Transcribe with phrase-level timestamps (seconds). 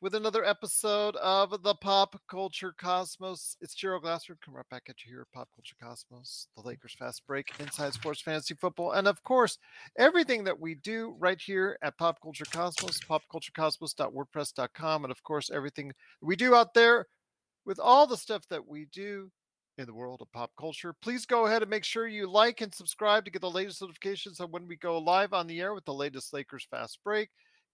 [0.00, 3.56] with another episode of the Pop Culture Cosmos.
[3.60, 4.38] It's Gerald Glassford.
[4.44, 7.94] Come right back at you here at Pop Culture Cosmos, the Lakers Fast Break, Inside
[7.94, 9.58] Sports Fantasy Football, and of course,
[9.98, 15.90] everything that we do right here at Pop Culture Cosmos, popculturecosmos.wordpress.com, and of course, everything
[16.20, 17.06] we do out there
[17.66, 19.32] with all the stuff that we do
[19.78, 20.92] in the world of pop culture.
[21.02, 24.40] Please go ahead and make sure you like and subscribe to get the latest notifications
[24.40, 27.30] on when we go live on the air with the latest Lakers Fast Break.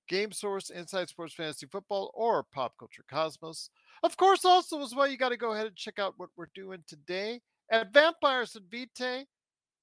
[0.09, 3.71] Game Source, Inside Sports Fantasy Football, or Pop Culture Cosmos.
[4.03, 6.49] Of course, also as well, you got to go ahead and check out what we're
[6.55, 9.25] doing today at Vampires and Vitae.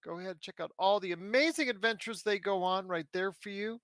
[0.04, 3.50] Go ahead and check out all the amazing adventures they go on right there for
[3.50, 3.80] you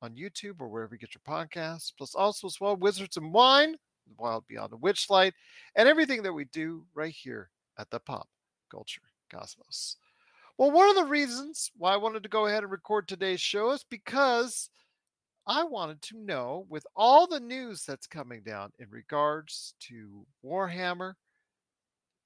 [0.00, 1.92] on YouTube or wherever you get your podcasts.
[1.96, 3.76] Plus, also as well, Wizards and Wine,
[4.18, 5.32] Wild Beyond the Witchlight,
[5.76, 8.28] and everything that we do right here at the Pop
[8.70, 9.96] Culture Cosmos.
[10.58, 13.70] Well, one of the reasons why I wanted to go ahead and record today's show
[13.70, 14.68] is because
[15.46, 21.14] I wanted to know, with all the news that's coming down in regards to Warhammer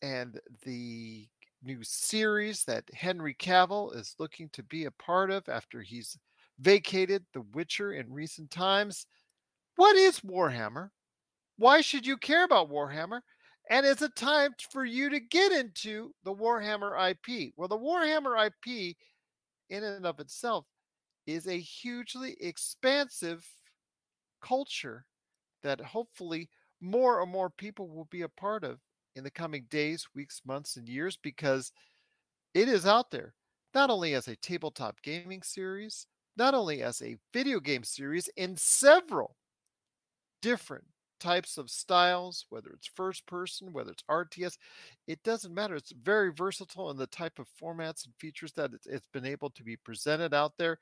[0.02, 1.26] and the
[1.62, 6.18] new series that Henry Cavill is looking to be a part of after he's
[6.58, 9.06] vacated The Witcher in recent times.
[9.76, 10.90] What is Warhammer?
[11.56, 13.20] Why should you care about Warhammer?
[13.70, 17.52] And is it time for you to get into the Warhammer IP?
[17.56, 18.96] Well, the Warhammer IP,
[19.70, 20.66] in and of itself,
[21.26, 23.46] is a hugely expansive
[24.40, 25.06] culture
[25.62, 26.48] that hopefully
[26.80, 28.78] more and more people will be a part of
[29.16, 31.72] in the coming days, weeks, months, and years because
[32.54, 33.34] it is out there,
[33.74, 38.56] not only as a tabletop gaming series, not only as a video game series in
[38.56, 39.36] several
[40.42, 40.84] different
[41.18, 44.58] types of styles, whether it's first person, whether it's RTS,
[45.06, 45.74] it doesn't matter.
[45.74, 49.64] It's very versatile in the type of formats and features that it's, been able to
[49.64, 50.78] be presented out there.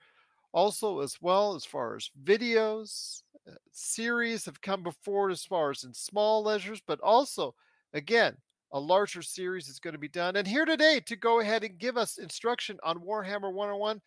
[0.54, 5.82] Also, as well as far as videos, uh, series have come before as far as
[5.84, 7.54] in small leisures, but also,
[7.92, 8.36] again,
[8.72, 10.36] a larger series is going to be done.
[10.36, 14.00] And here today to go ahead and give us instruction on Warhammer 101,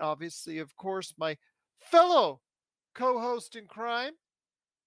[0.00, 1.36] obviously, of course, my
[1.80, 2.40] fellow
[2.94, 4.12] co host in crime.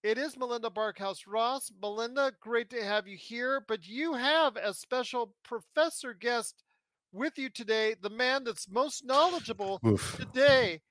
[0.01, 1.72] It is Melinda Barkhouse Ross.
[1.81, 6.63] Melinda, great to have you here, but you have a special professor guest
[7.12, 10.18] with you today, the man that's most knowledgeable Oof.
[10.18, 10.81] today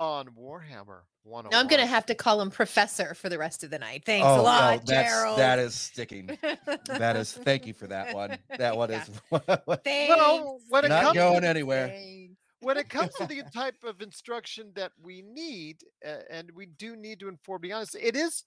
[0.00, 1.50] on Warhammer 101.
[1.50, 4.04] Now I'm gonna have to call him Professor for the rest of the night.
[4.06, 5.38] Thanks oh, a lot, no, that's, Gerald.
[5.38, 6.38] that is sticking.
[6.86, 7.32] That is.
[7.32, 8.38] Thank you for that one.
[8.56, 9.02] That one Yeah.
[9.32, 9.40] is
[9.84, 10.16] Thanks.
[10.16, 11.88] Well, when it not comes going to, anywhere.
[11.88, 12.34] Thanks.
[12.60, 16.96] when it comes to the type of instruction that we need, uh, and we do
[16.96, 18.44] need to inform, be honest, it is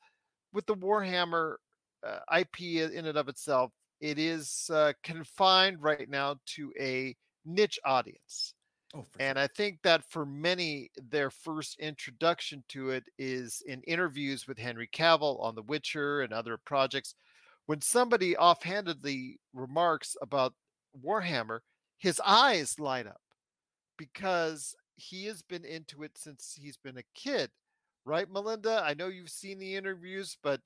[0.54, 1.56] with the Warhammer
[2.06, 2.62] uh, IP
[2.92, 8.54] in and of itself, it is uh, confined right now to a niche audience.
[8.94, 14.48] Oh, And I think that for many, their first introduction to it is in interviews
[14.48, 17.16] with Henry Cavill on The Witcher and other projects.
[17.68, 20.54] When somebody offhandedly remarks about
[21.02, 21.60] Warhammer,
[22.00, 23.22] his eyes light up
[23.98, 27.50] because he has been into it since he's been a kid.
[28.04, 28.82] Right, Melinda?
[28.84, 30.60] I know you've seen the interviews, but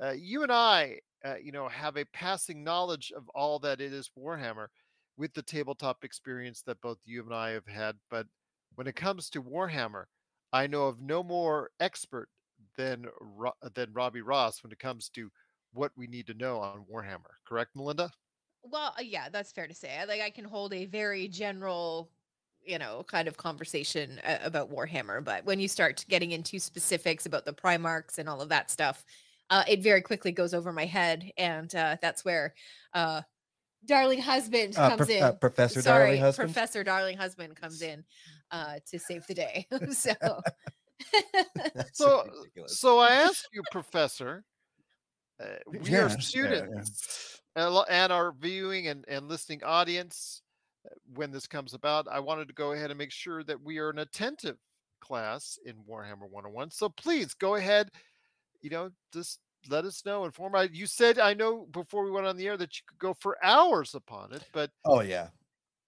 [0.00, 3.92] uh, you and I, uh, you know, have a passing knowledge of all that it
[3.92, 4.68] is Warhammer
[5.16, 7.96] with the tabletop experience that both you and I have had.
[8.10, 8.26] But
[8.74, 10.04] when it comes to Warhammer,
[10.52, 12.28] I know of no more expert
[12.76, 13.06] than
[13.74, 15.30] than Robbie Ross when it comes to
[15.72, 17.34] what we need to know on Warhammer.
[17.46, 18.10] Correct, Melinda?
[18.62, 20.04] Well, uh, yeah, that's fair to say.
[20.06, 22.10] Like I can hold a very general,
[22.64, 27.26] you know, kind of conversation uh, about Warhammer, but when you start getting into specifics
[27.26, 29.04] about the Primarchs and all of that stuff,
[29.52, 32.54] uh, it very quickly goes over my head, and uh, that's where
[32.94, 33.20] uh,
[33.84, 35.22] Darling Husband Uh, comes Prof- in.
[35.22, 36.48] uh, Professor Sorry, Darling Husband.
[36.48, 38.02] Professor Darling Husband comes in
[38.50, 39.66] uh, to save the day.
[39.92, 40.16] so.
[41.92, 42.78] So, ridiculous.
[42.78, 44.44] so I ask you, Professor.
[45.38, 46.20] Uh, we Yeah, are yeah, yeah.
[46.20, 50.42] students and our viewing and, and listening audience
[50.86, 53.78] uh, when this comes about i wanted to go ahead and make sure that we
[53.78, 54.56] are an attentive
[55.00, 57.90] class in warhammer 101 so please go ahead
[58.62, 62.26] you know just let us know inform I, you said i know before we went
[62.26, 65.28] on the air that you could go for hours upon it but Oh yeah.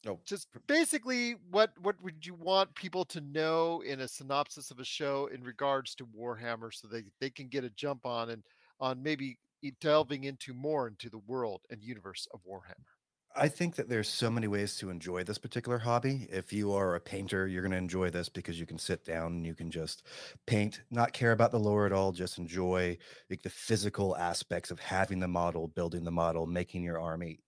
[0.05, 0.21] No.
[0.27, 4.85] just basically what what would you want people to know in a synopsis of a
[4.85, 8.43] show in regards to warhammer so they, they can get a jump on and
[8.81, 9.39] on maybe
[9.81, 12.94] delving into more into the world and universe of Warhammer?
[13.37, 16.29] I think that there's so many ways to enjoy this particular hobby.
[16.31, 19.33] If you are a painter, you're going to enjoy this because you can sit down
[19.33, 20.05] and you can just
[20.47, 22.97] paint, not care about the lore at all, just enjoy
[23.29, 27.41] like the physical aspects of having the model, building the model, making your army.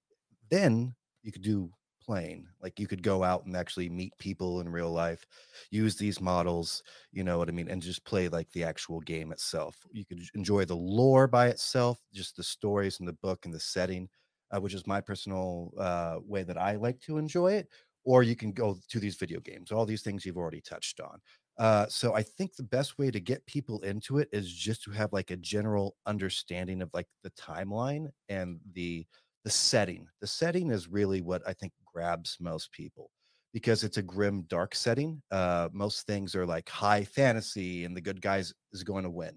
[0.51, 1.71] Then you could do
[2.05, 2.49] playing.
[2.61, 5.25] Like you could go out and actually meet people in real life,
[5.71, 9.31] use these models, you know what I mean, and just play like the actual game
[9.31, 9.77] itself.
[9.93, 13.61] You could enjoy the lore by itself, just the stories and the book and the
[13.61, 14.09] setting
[14.55, 17.69] uh, which is my personal uh, way that I like to enjoy it.
[18.05, 21.19] Or you can go to these video games, all these things you've already touched on.
[21.59, 24.91] Uh, so I think the best way to get people into it is just to
[24.93, 29.07] have like a general understanding of like the timeline and the
[29.45, 30.07] the setting.
[30.21, 33.11] The setting is really what I think grabs most people
[33.53, 35.23] because it's a grim, dark setting.
[35.31, 39.37] Uh, most things are like high fantasy, and the good guys is going to win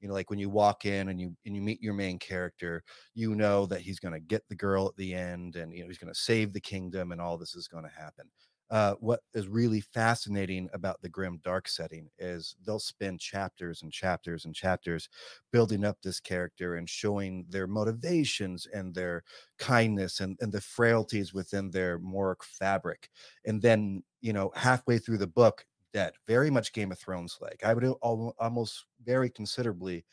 [0.00, 2.82] you know like when you walk in and you and you meet your main character
[3.14, 5.88] you know that he's going to get the girl at the end and you know
[5.88, 8.26] he's going to save the kingdom and all this is going to happen.
[8.70, 13.90] Uh, what is really fascinating about the grim dark setting is they'll spend chapters and
[13.90, 15.08] chapters and chapters
[15.52, 19.22] building up this character and showing their motivations and their
[19.58, 23.08] kindness and, and the frailties within their moric fabric.
[23.46, 25.64] And then you know halfway through the book
[25.98, 26.12] dead.
[26.28, 27.60] Very much Game of Thrones like.
[27.64, 30.04] I would almost very considerably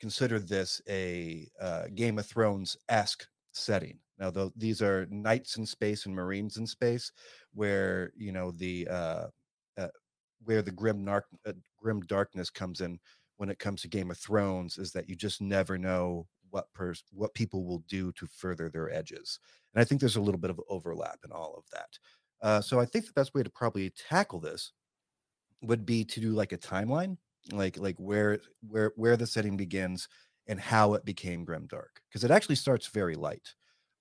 [0.00, 3.98] consider this a uh, Game of Thrones esque setting.
[4.18, 7.10] Now, though these are knights in space and marines in space,
[7.54, 9.26] where you know the uh,
[9.76, 9.88] uh,
[10.44, 11.20] where the grim uh,
[11.76, 13.00] grim darkness comes in
[13.38, 17.04] when it comes to Game of Thrones is that you just never know what pers-
[17.12, 19.40] what people will do to further their edges,
[19.74, 21.98] and I think there's a little bit of overlap in all of that.
[22.46, 24.72] Uh, so I think the best way to probably tackle this
[25.62, 27.16] would be to do like a timeline,
[27.52, 30.08] like like where where where the setting begins
[30.48, 33.54] and how it became grimdark, because it actually starts very light.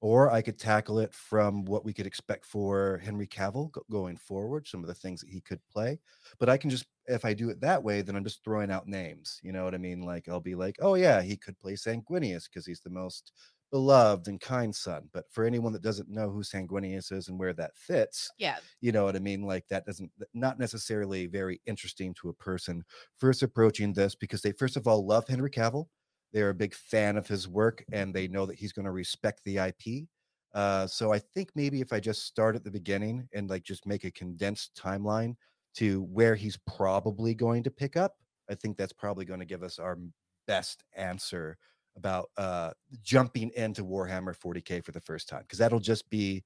[0.04, 4.68] Or I could tackle it from what we could expect for Henry Cavill going forward,
[4.68, 6.00] some of the things that he could play.
[6.40, 8.88] But I can just, if I do it that way, then I'm just throwing out
[8.88, 9.40] names.
[9.44, 10.02] You know what I mean?
[10.02, 13.32] Like I'll be like, oh yeah, he could play Sanguinius because he's the most
[13.72, 15.10] beloved and kind son.
[15.14, 18.92] But for anyone that doesn't know who Sanguinius is and where that fits, yeah, you
[18.92, 19.44] know what I mean?
[19.44, 22.84] Like that doesn't not necessarily very interesting to a person
[23.20, 25.88] first approaching this because they first of all love Henry Cavill.
[26.34, 29.42] They're a big fan of his work and they know that he's going to respect
[29.44, 30.08] the IP.
[30.54, 33.86] Uh, so I think maybe if I just start at the beginning and like just
[33.86, 35.36] make a condensed timeline
[35.76, 38.16] to where he's probably going to pick up,
[38.50, 39.98] I think that's probably going to give us our
[40.48, 41.58] best answer
[41.96, 42.72] about uh,
[43.04, 46.44] jumping into Warhammer 40k for the first time because that'll just be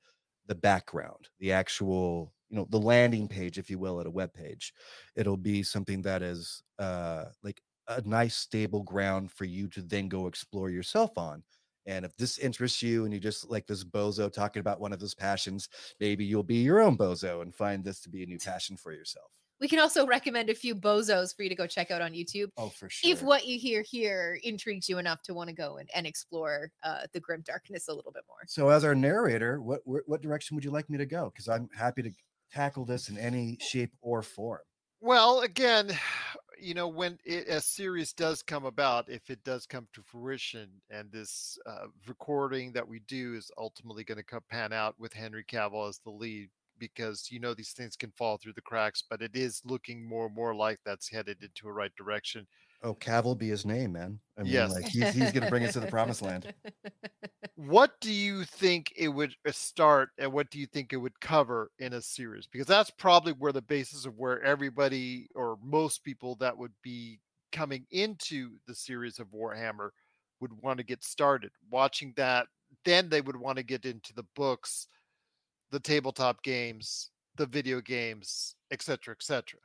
[0.48, 4.34] the background, the actual, you know, the landing page, if you will, at a web
[4.34, 4.74] page.
[5.16, 10.08] It'll be something that is uh, like a nice stable ground for you to then
[10.08, 11.44] go explore yourself on.
[11.88, 15.00] And if this interests you and you just like this bozo talking about one of
[15.00, 15.70] his passions,
[16.00, 18.92] maybe you'll be your own bozo and find this to be a new passion for
[18.92, 19.30] yourself.
[19.60, 22.50] We can also recommend a few bozos for you to go check out on YouTube.
[22.58, 23.12] Oh, for sure.
[23.12, 26.72] If what you hear here intrigues you enough to want to go and, and explore
[26.84, 28.40] uh, the grim darkness a little bit more.
[28.48, 31.32] So, as our narrator, what what direction would you like me to go?
[31.34, 32.12] Because I'm happy to
[32.52, 34.62] tackle this in any shape or form.
[35.02, 35.92] Well, again,
[36.60, 40.70] you know, when it, a series does come about, if it does come to fruition,
[40.90, 45.44] and this uh, recording that we do is ultimately going to pan out with Henry
[45.44, 49.22] Cavill as the lead, because you know these things can fall through the cracks, but
[49.22, 52.48] it is looking more and more like that's headed into a right direction.
[52.84, 54.20] Oh, Cavill be his name, man.
[54.38, 54.72] I mean, yes.
[54.72, 56.54] like he's he's gonna bring us to the promised land.
[57.58, 61.18] What do you think it would uh, start, and what do you think it would
[61.22, 62.48] cover in a series?
[62.48, 67.22] Because that's probably where the basis of where everybody or most people that would be
[67.54, 69.92] coming into the series of Warhammer
[70.42, 71.52] would want to get started.
[71.72, 72.48] Watching that,
[72.84, 74.88] then they would want to get into the books
[75.76, 79.60] the tabletop games, the video games, etc., etc.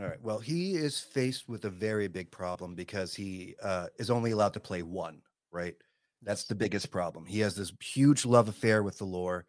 [0.00, 0.20] All right.
[0.20, 4.54] Well, he is faced with a very big problem because he uh, is only allowed
[4.54, 5.22] to play one.
[5.52, 5.76] Right.
[6.22, 7.24] That's the biggest problem.
[7.24, 9.46] He has this huge love affair with the lore,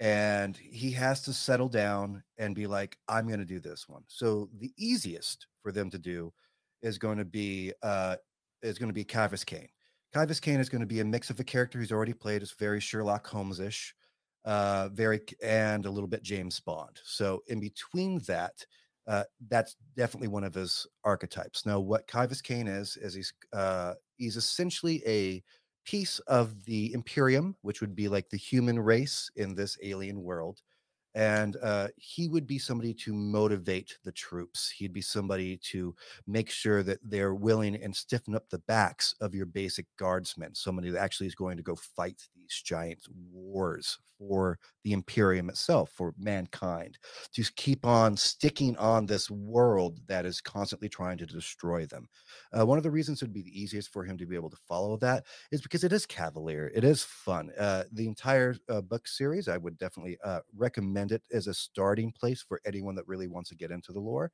[0.00, 4.04] and he has to settle down and be like, "I'm going to do this one."
[4.06, 6.32] So the easiest for them to do
[6.80, 8.16] is going to be uh,
[8.62, 9.68] is going to be Ciaphas Cain.
[10.14, 12.40] Ciaphas Cain is going to be a mix of a character he's already played.
[12.40, 13.94] It's very Sherlock Holmes ish
[14.44, 17.00] uh, very and a little bit James Bond.
[17.04, 18.64] So in between that,
[19.06, 21.66] uh, that's definitely one of his archetypes.
[21.66, 25.42] Now, what Ciaphas Cain is is he's uh, he's essentially a
[25.84, 30.62] piece of the Imperium, which would be like the human race in this alien world.
[31.14, 34.70] And uh, he would be somebody to motivate the troops.
[34.70, 35.94] He'd be somebody to
[36.26, 40.54] make sure that they're willing and stiffen up the backs of your basic guardsmen.
[40.54, 45.90] Somebody that actually is going to go fight these giant wars for the Imperium itself,
[45.94, 46.98] for mankind,
[47.32, 52.08] to keep on sticking on this world that is constantly trying to destroy them.
[52.52, 54.50] Uh, one of the reasons it would be the easiest for him to be able
[54.50, 57.50] to follow that is because it is cavalier, it is fun.
[57.58, 60.40] Uh, the entire uh, book series, I would definitely uh,
[61.02, 64.00] recommend it as a starting place for anyone that really wants to get into the
[64.00, 64.30] lore.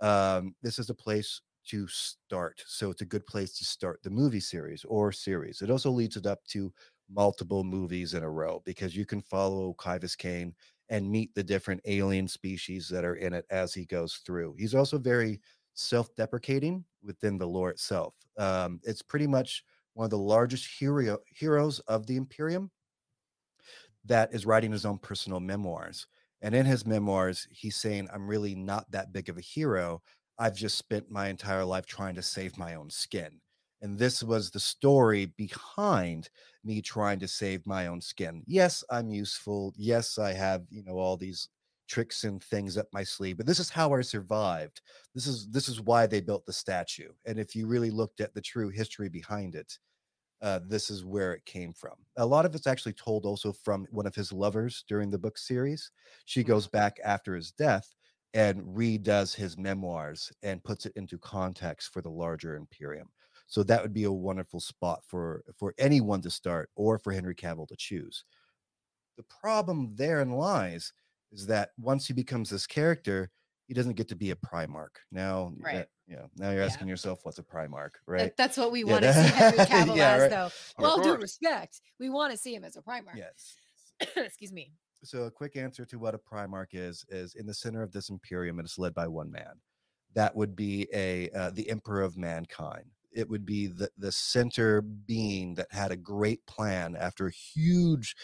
[0.00, 2.62] Um, this is a place to start.
[2.66, 5.60] So it's a good place to start the movie series or series.
[5.62, 6.72] It also leads it up to
[7.10, 10.54] multiple movies in a row because you can follow Ciaphas Cain
[10.88, 14.54] and meet the different alien species that are in it as he goes through.
[14.58, 15.40] He's also very
[15.74, 18.14] self-deprecating within the lore itself.
[18.38, 19.62] Um, it's pretty much
[19.94, 22.70] one of the largest hero heroes of the Imperium
[24.04, 26.06] that is writing his own personal memoirs.
[26.40, 30.02] And in his memoirs, he's saying, I'm really not that big of a hero.
[30.38, 33.40] I've just spent my entire life trying to save my own skin.
[33.82, 36.30] And this was the story behind
[36.64, 38.42] me trying to save my own skin.
[38.46, 39.72] Yes, I'm useful.
[39.76, 41.48] Yes, I have, you know, all these
[41.88, 44.80] tricks and things up my sleeve, but this is how I survived.
[45.14, 47.10] This is this is why they built the statue.
[47.26, 49.78] And if you really looked at the true history behind it,
[50.40, 51.94] uh, this is where it came from.
[52.16, 55.36] A lot of it's actually told also from one of his lovers during the book
[55.36, 55.90] series.
[56.24, 56.76] She goes mm-hmm.
[56.76, 57.94] back after his death
[58.34, 63.08] and redoes his memoirs and puts it into context for the larger Imperium.
[63.46, 67.34] So that would be a wonderful spot for for anyone to start or for Henry
[67.34, 68.24] Cavill to choose.
[69.16, 70.92] The problem therein lies
[71.32, 73.30] is that once he becomes this character,
[73.68, 74.96] he doesn't get to be a Primarch.
[75.12, 75.76] Now, right.
[75.76, 76.92] That, yeah, now you're asking yeah.
[76.92, 78.20] yourself, what's a Primarch, right?
[78.20, 80.30] That, that's what we yeah, want to see Henry Cavill yeah, as, right.
[80.30, 80.50] though.
[80.78, 83.16] Well, due respect, we want to see him as a Primarch.
[83.16, 83.56] Yes.
[84.16, 84.72] Excuse me.
[85.04, 88.08] So, a quick answer to what a Primarch is is in the center of this
[88.08, 89.60] Imperium, and it's led by one man.
[90.14, 94.80] That would be a uh, the Emperor of Mankind it would be the, the center
[94.80, 98.14] being that had a great plan after a huge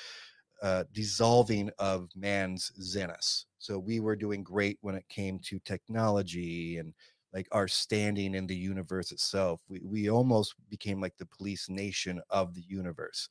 [0.63, 3.45] uh, dissolving of man's zenith.
[3.65, 6.93] So we were doing great when it came to technology and
[7.33, 9.63] like our standing in the universe itself.
[9.71, 13.27] We, we almost became like the police nation of the universe.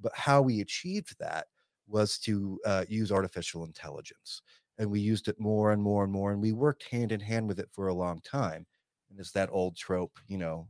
[0.00, 1.48] But how we achieved that
[1.88, 4.40] was to uh, use artificial intelligence.
[4.78, 6.30] And we used it more and more and more.
[6.30, 8.64] And we worked hand in hand with it for a long time.
[9.10, 10.68] And it's that old trope, you know,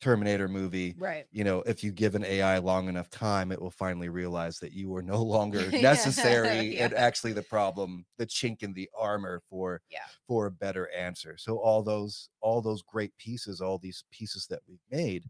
[0.00, 0.94] Terminator movie.
[0.98, 1.26] Right.
[1.32, 4.72] You know, if you give an AI long enough time, it will finally realize that
[4.72, 6.84] you are no longer necessary yeah.
[6.84, 10.00] and actually the problem, the chink in the armor for yeah.
[10.26, 11.36] for a better answer.
[11.36, 15.24] So all those all those great pieces, all these pieces that we've made,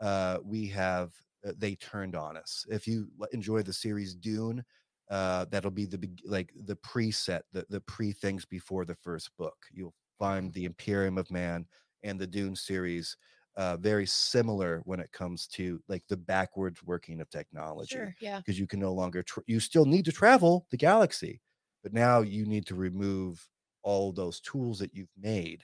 [0.00, 1.12] uh, we have
[1.46, 2.66] uh, they turned on us.
[2.68, 4.62] If you enjoy the series Dune,
[5.10, 9.56] uh, that'll be the like the preset, the the pre things before the first book.
[9.72, 11.66] You'll find the Imperium of Man
[12.02, 13.16] and the Dune series
[13.60, 17.94] uh, very similar when it comes to like the backwards working of technology.
[17.94, 18.38] Sure, yeah.
[18.38, 21.42] Because you can no longer, tra- you still need to travel the galaxy,
[21.82, 23.46] but now you need to remove
[23.82, 25.62] all those tools that you've made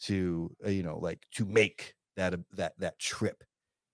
[0.00, 3.44] to, uh, you know, like to make that, uh, that, that trip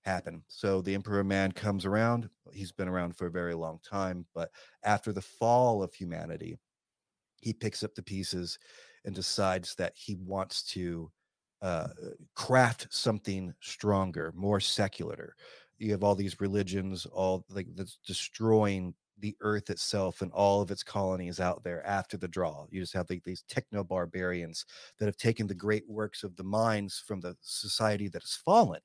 [0.05, 0.45] happen.
[0.47, 2.31] So the Emperor Man comes around.
[2.53, 4.53] He's been around for a very long time, but
[4.85, 6.57] after the fall of humanity,
[7.41, 8.61] he picks up the pieces
[9.05, 11.11] and decides that he wants to
[11.63, 11.89] uh,
[12.35, 15.35] craft something stronger, more secular.
[15.79, 20.71] You have all these religions, all like that's destroying the earth itself and all of
[20.71, 22.67] its colonies out there after the draw.
[22.71, 24.65] You just have like these techno barbarians
[24.99, 28.81] that have taken the great works of the minds from the society that has fallen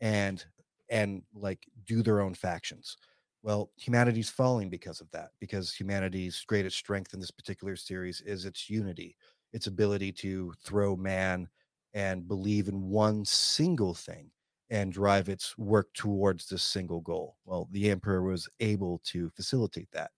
[0.00, 0.44] and
[0.90, 2.96] and like do their own factions.
[3.42, 8.44] Well, humanity's falling because of that, because humanity's greatest strength in this particular series is
[8.44, 9.16] its unity,
[9.52, 11.48] its ability to throw man
[11.96, 14.30] and believe in one single thing
[14.68, 17.36] and drive its work towards this single goal.
[17.46, 20.10] Well, the emperor was able to facilitate that.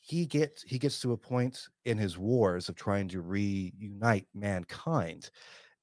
[0.00, 5.30] He gets he gets to a point in his wars of trying to reunite mankind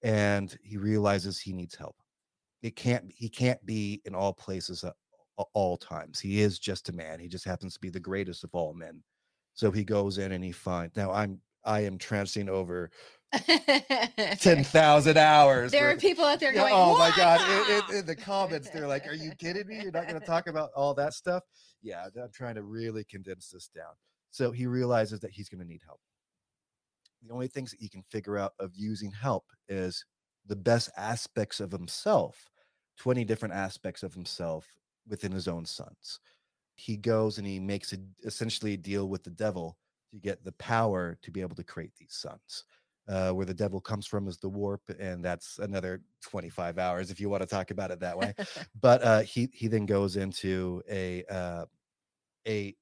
[0.01, 1.97] and he realizes he needs help.
[2.63, 4.95] It can't he can't be in all places at
[5.53, 6.19] all times.
[6.19, 7.19] He is just a man.
[7.19, 9.03] He just happens to be the greatest of all men.
[9.53, 12.89] So he goes in and he finds now I'm I am transing over
[14.39, 15.71] 10,000 hours.
[15.71, 17.41] There are people out there going, Oh my God.
[17.91, 19.81] In, the comments, they're like, Are you kidding me?
[19.81, 21.43] You're not going to talk about all that stuff?
[21.81, 23.93] Yeah, I'm trying to really condense this down.
[24.31, 25.99] So he realizes that he's going to need help.
[27.25, 30.05] The only things that he can figure out of using help is
[30.45, 32.49] the best aspects of himself,
[32.97, 34.67] 20 different aspects of himself
[35.07, 36.19] within his own sons.
[36.75, 39.77] He goes and he makes a, essentially a deal with the devil
[40.11, 42.65] to get the power to be able to create these suns.
[43.05, 47.19] Uh, where the devil comes from is the warp, and that's another 25 hours if
[47.19, 48.33] you want to talk about it that way.
[48.81, 51.65] but uh, he he then goes into a uh,
[52.47, 52.75] a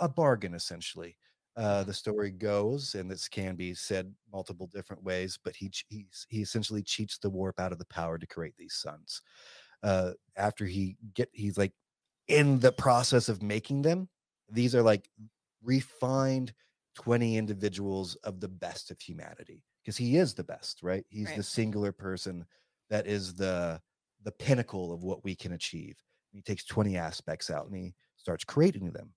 [0.00, 1.16] a bargain essentially.
[1.56, 6.26] Uh, the story goes, and this can be said multiple different ways, but he he's,
[6.28, 9.22] he essentially cheats the warp out of the power to create these suns.
[9.84, 11.72] Uh, after he get he's like
[12.28, 14.08] in the process of making them.
[14.50, 15.08] These are like
[15.62, 16.52] refined
[16.94, 21.06] 20 individuals of the best of humanity because he is the best, right?
[21.08, 21.36] He's Right.
[21.36, 22.46] the singular person
[22.90, 23.82] that is the
[24.22, 26.02] the pinnacle of what we can achieve.
[26.32, 29.14] He takes 20 aspects out and he starts creating them.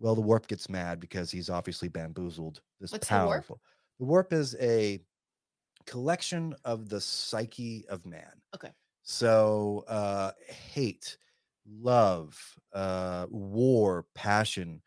[0.00, 3.46] Well, the warp gets mad because he's obviously bamboozled this What's the warp?
[3.46, 3.60] powerful.
[3.98, 5.04] The warp is a
[5.86, 8.42] collection of the psyche of man.
[8.54, 8.74] Okay.
[9.02, 11.18] So uh hate,
[11.66, 14.82] love, uh war, passion,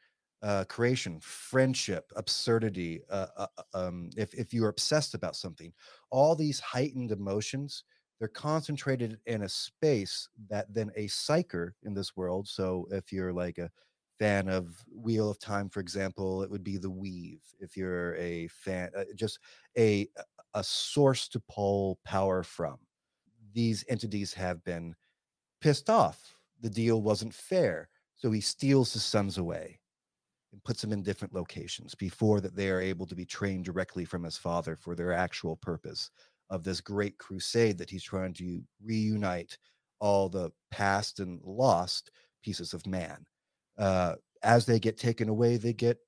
[0.48, 5.74] uh creation, friendship, absurdity, uh, uh uh, um if if you're obsessed about something,
[6.12, 7.84] all these heightened emotions
[8.20, 12.48] they're concentrated in a space that then a psyker in this world.
[12.48, 13.70] So if you're like a
[14.20, 17.44] fan of Wheel of Time, for example, it would be the Weave.
[17.60, 19.40] If you're a fan, uh, just
[19.78, 20.08] a
[20.54, 22.78] a source to pull power from.
[23.54, 24.96] These entities have been
[25.62, 26.36] pissed off.
[26.62, 29.82] The deal wasn't fair, so he steals his sons away
[30.58, 34.06] and puts them in different locations before that they are able to be trained directly
[34.06, 36.10] from his father for their actual purpose
[36.50, 39.56] of this great crusade that he's trying to reunite
[40.00, 42.10] all the past and lost
[42.44, 43.24] pieces of man.
[43.78, 46.00] Uh, as they get taken away, they get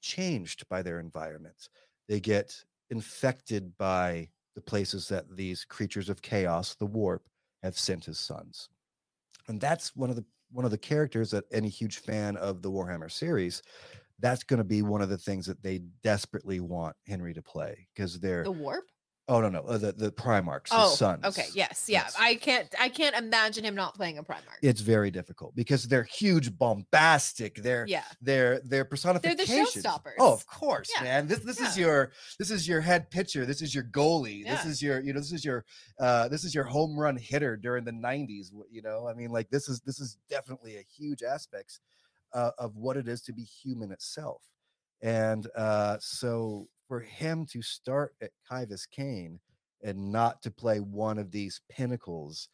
[0.00, 1.68] changed by their environments.
[2.08, 2.52] They get
[2.90, 7.28] infected by the places that these creatures of chaos, the warp,
[7.62, 8.68] have sent as sons.
[9.46, 10.24] And that's one of the
[10.54, 13.60] one of the characters that any huge fan of the Warhammer series,
[14.20, 17.88] that's going to be one of the things that they desperately want Henry to play
[17.92, 18.84] because they're The warp.
[19.28, 21.24] Oh no no uh, the the Primarchs, his Oh, sons.
[21.24, 21.46] okay.
[21.54, 21.86] Yes.
[21.88, 22.02] Yeah.
[22.02, 22.16] Yes.
[22.18, 22.68] I can't.
[22.78, 24.58] I can't imagine him not playing a Primarch.
[24.62, 27.56] It's very difficult because they're huge, bombastic.
[27.56, 28.04] They're yeah.
[28.20, 29.48] they're they're personifications.
[29.84, 30.14] showstoppers.
[30.18, 31.26] Oh, of course, Yeah, man.
[31.26, 33.46] This this is your this is your head pitcher.
[33.46, 34.44] This is your goalie.
[34.44, 35.64] This is your you know this is your
[35.98, 39.08] uh this is your home run hitter during the 90s, you know?
[39.08, 41.80] I mean like this is this is definitely a huge aspects
[42.32, 44.42] uh, of what it is to be human itself.
[45.02, 49.40] And uh so for him to start at Ciaphas Cain
[49.82, 52.48] and not to play one of these pinnacles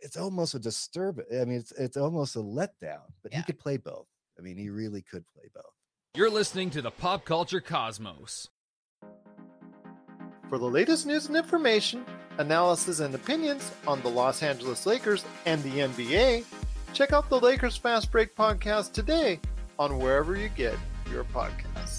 [0.00, 1.28] it's almost a disturbance.
[1.32, 3.02] I mean, it's it's almost a letdown.
[3.22, 4.06] But he could play both.
[4.38, 5.64] I mean, he really could play both.
[6.14, 8.48] You're listening to the Pop Culture Cosmos.
[10.48, 12.06] For the latest news and information,
[12.38, 16.44] analysis and opinions on the Los Angeles Lakers and the NBA,
[16.94, 19.40] check out the Lakers Fast Break podcast today
[19.78, 20.76] on wherever you get
[21.10, 21.97] your podcasts.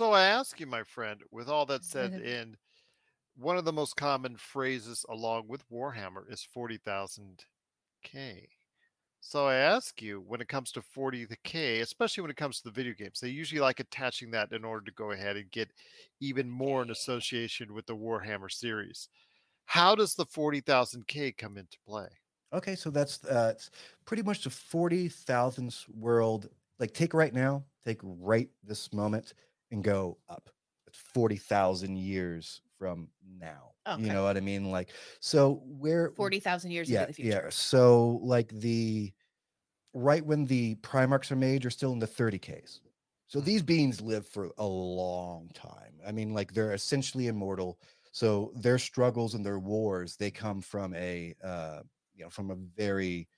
[0.00, 2.56] So I ask you, my friend, with all that said, in
[3.36, 7.46] one of the most common phrases along with Warhammer is 40,000K.
[9.20, 12.70] So I ask you, when it comes to 40K, especially when it comes to the
[12.72, 15.72] video games, they usually like attaching that in order to go ahead and get
[16.20, 19.08] even more in association with the Warhammer series.
[19.66, 22.08] How does the 40,000K come into play?
[22.52, 23.70] Okay, so that's uh it's
[24.04, 26.48] pretty much the 40,000th world.
[26.78, 29.34] Like take right now, take right this moment
[29.70, 30.50] and go up.
[30.86, 33.70] It's 40,000 years from now.
[33.86, 34.02] Okay.
[34.02, 34.70] You know what I mean?
[34.70, 37.42] Like so where Forty thousand years yeah, into the future.
[37.44, 37.50] Yeah.
[37.50, 39.12] So like the
[39.94, 42.80] right when the Primarchs are made, you're still in the 30Ks.
[43.26, 45.94] So these beings live for a long time.
[46.06, 47.78] I mean, like they're essentially immortal.
[48.12, 51.80] So their struggles and their wars, they come from a uh,
[52.14, 53.28] you know, from a very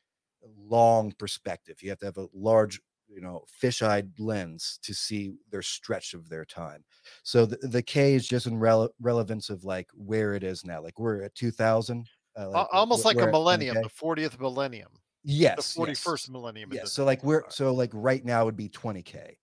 [0.57, 1.83] long perspective.
[1.83, 2.81] You have to have a large,
[3.15, 6.85] you know, fish-eyed lens to see their stretch of their time.
[7.23, 10.83] So the, the K is just in rele- relevance of like where it is now.
[10.83, 12.09] Like we're at 2000.
[12.39, 13.83] Uh, like, Almost like a millennium, 20K.
[13.83, 14.93] the 40th millennium,
[15.25, 15.75] Yes.
[15.75, 16.03] the yes.
[16.05, 16.71] 41st millennium.
[16.71, 16.93] in Yes.
[16.93, 19.17] So like we're so like right now would be 20k.
[19.17, 19.37] Okay.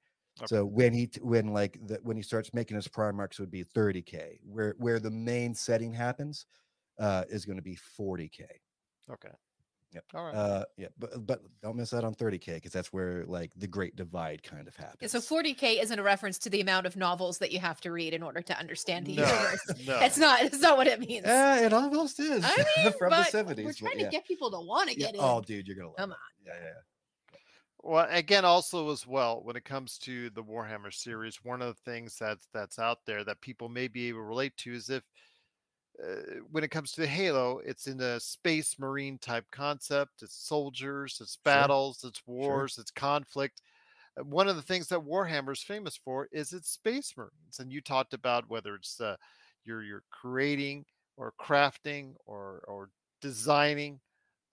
[0.45, 4.39] So when he when like the, when he starts making his Primarchs would be 30k.
[4.43, 6.45] Where where the main setting happens
[6.97, 8.45] uh is going to be 40k.
[9.11, 9.29] Okay.
[9.93, 10.03] Yep.
[10.13, 10.35] All right.
[10.35, 13.95] Uh yeah, but but don't miss out on 30k because that's where like the great
[13.95, 14.97] divide kind of happens.
[15.01, 17.91] Yeah, so 40k isn't a reference to the amount of novels that you have to
[17.91, 19.65] read in order to understand the no, universe.
[19.87, 19.99] no.
[19.99, 20.41] It's not.
[20.43, 21.25] It's not what it means.
[21.25, 23.57] Yeah, it almost is I mean, from but the 70s.
[23.57, 24.05] we're but trying yeah.
[24.05, 25.21] to get people to want to Yeah, get in.
[25.23, 26.17] Oh, dude, you're gonna love Come it.
[26.45, 26.73] Yeah, yeah, yeah.
[27.81, 31.91] Well, again, also as well, when it comes to the Warhammer series, one of the
[31.91, 35.03] things that's that's out there that people may be able to relate to is if
[36.03, 40.21] uh, when it comes to Halo, it's in a space marine type concept.
[40.23, 43.61] It's soldiers, it's battles, it's wars, it's conflict.
[44.19, 47.71] Uh, One of the things that Warhammer is famous for is its space marines, and
[47.71, 49.17] you talked about whether it's uh,
[49.65, 50.85] you're you're creating
[51.17, 52.89] or crafting or or
[53.21, 53.99] designing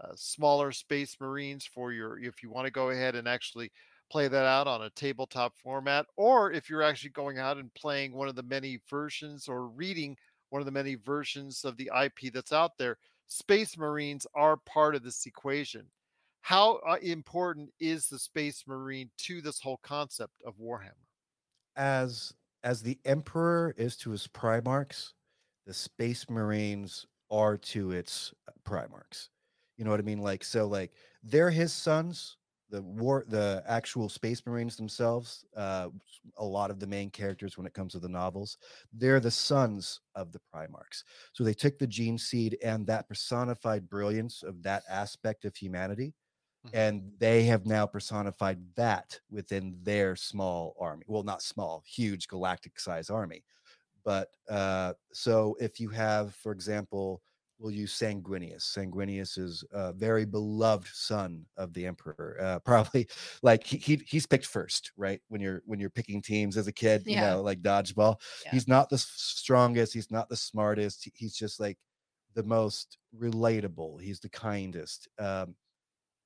[0.00, 3.70] uh, smaller space marines for your if you want to go ahead and actually
[4.10, 8.12] play that out on a tabletop format or if you're actually going out and playing
[8.12, 10.16] one of the many versions or reading
[10.56, 14.94] one of the many versions of the IP that's out there space marines are part
[14.94, 15.84] of this equation.
[16.40, 20.94] How uh, important is the space marine to this whole concept of warhammer?
[21.76, 22.32] As
[22.64, 25.12] as the emperor is to his primarchs
[25.66, 29.28] the space marines are to its uh, primarchs.
[29.76, 30.22] You know what i mean?
[30.22, 30.92] Like so like
[31.22, 35.88] they're his sons the war the actual space marines themselves uh
[36.38, 38.58] a lot of the main characters when it comes to the novels
[38.92, 41.04] they're the sons of the primarchs.
[41.32, 46.14] So they took the gene seed and that personified brilliance of that aspect of humanity
[46.64, 46.72] Mhm.
[46.72, 51.04] and they have now personified that within their small army.
[51.08, 53.44] Well not small huge galactic size army.
[54.04, 57.22] But uh so if you have for example
[57.58, 58.62] we'll use sanguinius.
[58.62, 63.08] Sanguinius is a very beloved son of the emperor uh probably
[63.42, 66.72] like he, he he's picked first right when you're when you're picking teams as a
[66.72, 68.20] kid you know like dodgeball.
[68.44, 68.50] Yeah.
[68.52, 71.78] he's not the strongest he's not the smartest he's just like
[72.34, 75.54] the most relatable he's the kindest um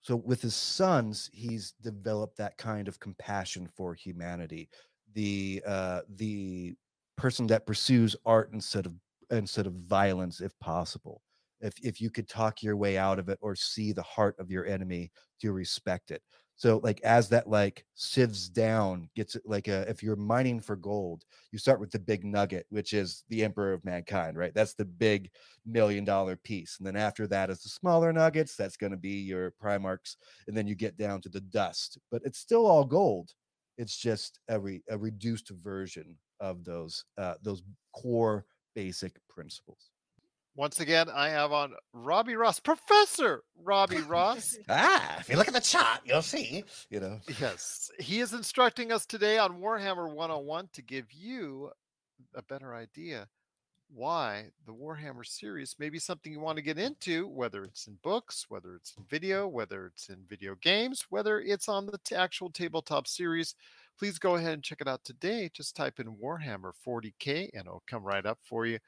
[0.02, 4.68] so with his sons he's developed that kind of compassion for humanity
[5.14, 6.74] the uh the
[7.16, 8.94] person that pursues art instead of
[9.30, 11.22] instead of violence if possible.
[11.60, 14.50] If if you could talk your way out of it or see the heart of
[14.50, 16.22] your enemy to respect it?
[16.56, 21.24] So like as that like sieves down gets like a if you're mining for gold
[21.52, 24.54] you start with the big nugget which is the emperor of mankind right?
[24.54, 25.30] That's the big
[25.66, 29.20] million dollar piece and then after that is the smaller nuggets that's going to be
[29.20, 30.16] your primarchs
[30.48, 31.98] and then you get down to the dust.
[32.10, 33.32] But it's still all gold
[33.80, 37.62] it's just a, re, a reduced version of those uh, those
[37.94, 39.90] core basic principles
[40.56, 45.54] once again i have on robbie ross professor robbie ross ah if you look at
[45.54, 50.68] the chart you'll see you know Yes, he is instructing us today on Warhammer 101
[50.72, 51.70] to give you
[52.34, 53.28] a better idea
[53.92, 57.98] why the Warhammer series may be something you want to get into, whether it's in
[58.02, 62.14] books, whether it's in video, whether it's in video games, whether it's on the t-
[62.14, 63.54] actual tabletop series.
[64.00, 65.50] Please go ahead and check it out today.
[65.52, 68.78] Just type in Warhammer 40K and it'll come right up for you.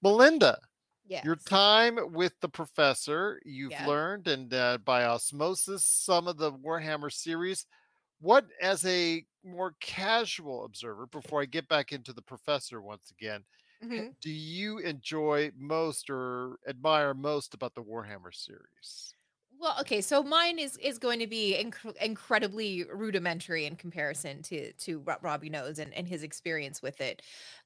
[0.00, 0.58] Melinda,
[1.04, 1.22] Yes.
[1.22, 3.80] your time with the professor, you've Yeah.
[3.80, 7.66] learned, and uh, by osmosis, some of the Warhammer series.
[8.20, 13.44] What, as a more casual observer, before I get back into the professor once again,
[13.80, 14.14] Mhm.
[14.22, 19.14] do you enjoy most or admire most about the Warhammer series?
[19.62, 24.72] Well, okay, so mine is is going to be inc- incredibly rudimentary in comparison to
[24.72, 27.22] to what Robbie knows and, and his experience with it.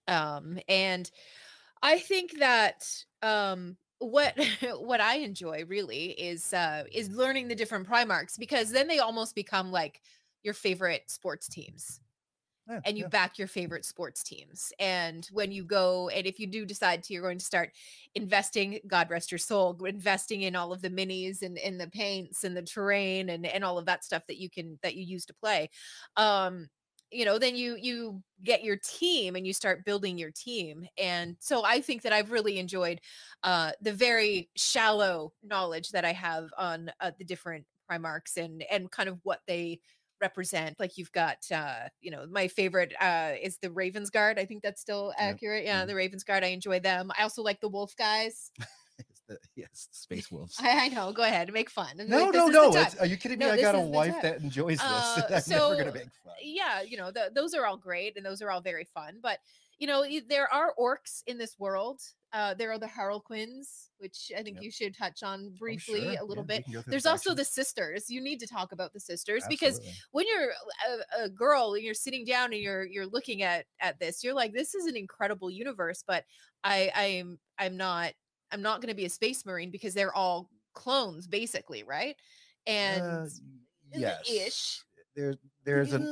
[0.07, 1.11] Um, and
[1.83, 2.87] I think that
[3.23, 4.39] um, what
[4.79, 9.35] what I enjoy really is uh, is learning the different Primarchs because then they almost
[9.35, 10.03] become like
[10.45, 12.01] your favorite sports teams
[12.69, 13.09] Yeah, and you yeah.
[13.09, 14.73] back your favorite sports teams.
[14.81, 17.71] And when you go, and if you do decide to, you're going to start
[18.17, 22.43] investing, God rest your soul, investing in all of the minis and, and the paints
[22.43, 25.25] and the terrain and, and all of that stuff that you can, that you use
[25.27, 25.71] to play.
[26.17, 26.69] Um,
[27.13, 30.89] you know, then you, you get your team and you start building your team.
[30.99, 33.01] And so I think that I've really enjoyed
[33.45, 38.91] uh, the very shallow knowledge that I have on uh, the different Primarchs and, and
[38.91, 39.81] kind of what they,
[40.21, 44.45] represent like you've got uh you know my favorite uh is the ravens guard i
[44.45, 45.89] think that's still accurate yeah Mhm.
[45.89, 48.51] the ravens guard i enjoy them i also like the wolf guys.
[49.29, 50.57] The- yes space wolves.
[50.61, 53.03] I, I know go ahead make fun And, no like, no no the it's, time.
[53.03, 53.47] are you kidding me?
[53.47, 56.35] No, i got a wife that enjoys this Uh, i'm never gonna make fun.
[56.43, 59.39] yeah you know the, those are all great and those are all very fun but
[59.79, 62.01] you know there are orcs in this world
[62.33, 64.63] uh there are the harlequins which i think Yep.
[64.63, 66.65] you should touch on Oh, briefly sure, a little yeah, bit.
[66.91, 68.09] there's also the sisters.
[68.11, 69.81] You need to talk about the sisters because
[70.13, 70.51] when you're
[71.21, 74.35] a, a girl and you're sitting down and you're you're looking at at this you're
[74.35, 76.25] like this is an incredible universe but
[76.65, 78.13] i i'm i'm not
[78.53, 82.17] i'm not going to be a space marine because they're all clones basically right?
[82.67, 83.29] And Uh,
[83.93, 84.27] yes.
[84.27, 84.85] ish
[85.17, 86.07] there there's an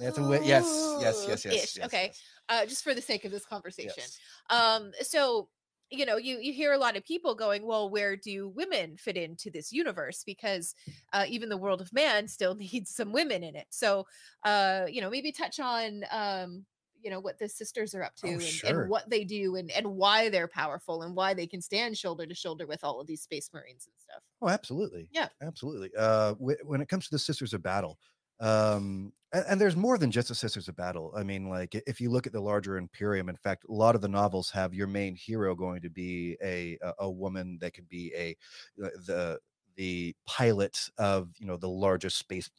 [0.00, 3.24] that's a way yes yes yes yes, yes, okay yes, uh just for the sake
[3.24, 4.18] of this conversation yes.
[4.50, 5.48] um so
[5.90, 9.16] you know you you hear a lot of people going well where do women fit
[9.16, 10.74] into this universe because
[11.12, 14.06] uh, even the world of man still needs some women in it so
[14.44, 16.66] uh you know maybe touch on um
[17.04, 18.80] you know what the sisters are up to Oh, and, sure.
[18.80, 22.26] and what they do and and why they're powerful and why they can stand shoulder
[22.26, 24.22] to shoulder with all of these space marines and stuff.
[24.40, 25.08] Oh, absolutely.
[25.12, 25.28] Yeah.
[25.42, 25.90] absolutely.
[25.96, 27.98] Uh, wh- when it comes to the Sisters of Battle,
[28.40, 31.12] um, and, and there's more than just the Sisters of Battle.
[31.16, 34.00] I mean, like if you look at the larger Imperium, in fact, a lot of
[34.00, 37.88] the novels have your main hero going to be a a, a woman that could
[37.88, 38.36] be a
[38.84, 39.38] uh, the
[39.76, 42.50] the pilot of you know the largest space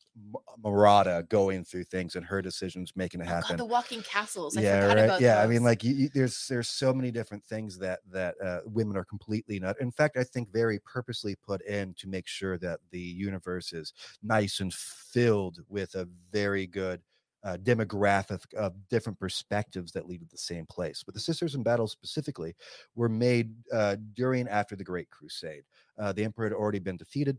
[0.58, 4.56] marauder going through things and her decisions making it Oh happen God, the walking castles.
[4.58, 7.44] I yeah right about yeah i mean like you, you- there's there's so many different
[7.44, 11.62] things that that uh, women are completely not in fact i think very purposely put
[11.64, 17.02] in to make sure that the universe is nice and filled with a very good
[17.46, 21.64] uh, demographic of different perspectives that lead to the same place but the sisters in
[21.64, 22.54] battle specifically
[22.96, 25.64] were made uh, during after the great crusade.
[25.98, 27.38] Uh, the emperor had already been defeated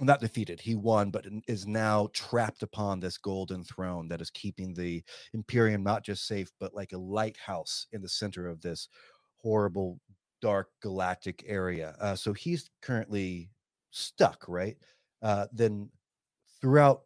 [0.00, 4.72] not defeated he won but is now trapped upon this golden throne that is keeping
[4.74, 5.02] the
[5.34, 8.88] imperium not just safe but like a lighthouse in the center of this
[9.36, 10.00] horrible
[10.42, 11.94] dark galactic area.
[12.00, 13.48] Uh, so he's currently
[13.90, 14.76] stuck right?
[15.22, 15.88] Uh, then
[16.60, 17.02] throughout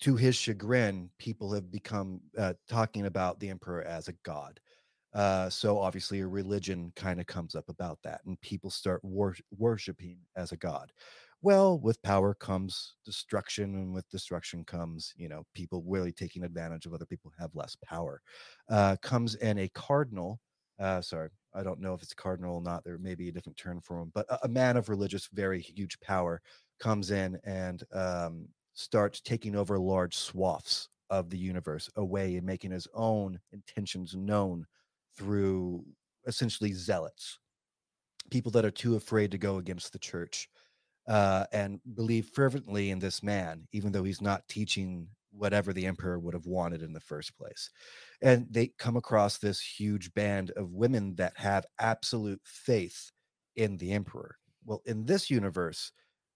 [0.00, 4.60] to his chagrin people have become uh, talking about the emperor as a god.
[5.14, 9.36] Uh, so obviously a religion kind of comes up about that and people start wor-
[9.56, 10.92] worshiping as a god.
[11.40, 16.86] Well with power comes destruction and with destruction comes you know people really taking advantage
[16.86, 18.20] of other people who have less power.
[18.68, 20.40] Uh, comes in a cardinal
[20.78, 23.56] uh, sorry i don't know if it's cardinal or not there may be a different
[23.56, 26.40] term for him but a, a man of religious very huge power
[26.78, 32.70] comes in and um, starts taking over large swaths of the universe away and making
[32.70, 34.66] his own intentions known
[35.16, 35.84] through
[36.26, 37.38] essentially zealots
[38.30, 40.48] people that are too afraid to go against the church
[41.08, 46.18] uh, and believe fervently in this man, even though he's not teaching whatever the emperor
[46.18, 47.70] would have wanted in the first place.
[48.22, 53.10] And they come across this huge band of women that have absolute faith
[53.56, 54.36] in the emperor.
[54.64, 55.92] Well, in this universe,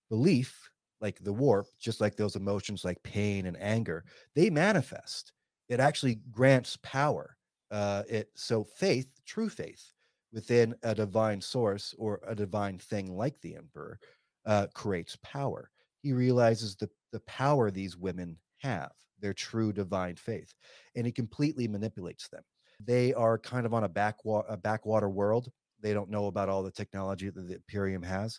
[0.08, 0.70] belief,
[1.02, 5.34] like the warp, just like those emotions like pain and anger, they manifest.
[5.68, 7.36] It actually grants power.
[7.70, 9.92] Uh, it so faith, true faith,
[10.32, 13.98] within a divine source or a divine thing like the emperor
[14.46, 15.70] uh, creates power.
[16.02, 20.54] He realizes the, the power these women have, their true divine faith,
[20.96, 22.42] and he completely manipulates them.
[22.80, 25.50] They are kind of on a, backwa- a backwater world.
[25.80, 28.38] They don't know about all the technology that the Imperium has.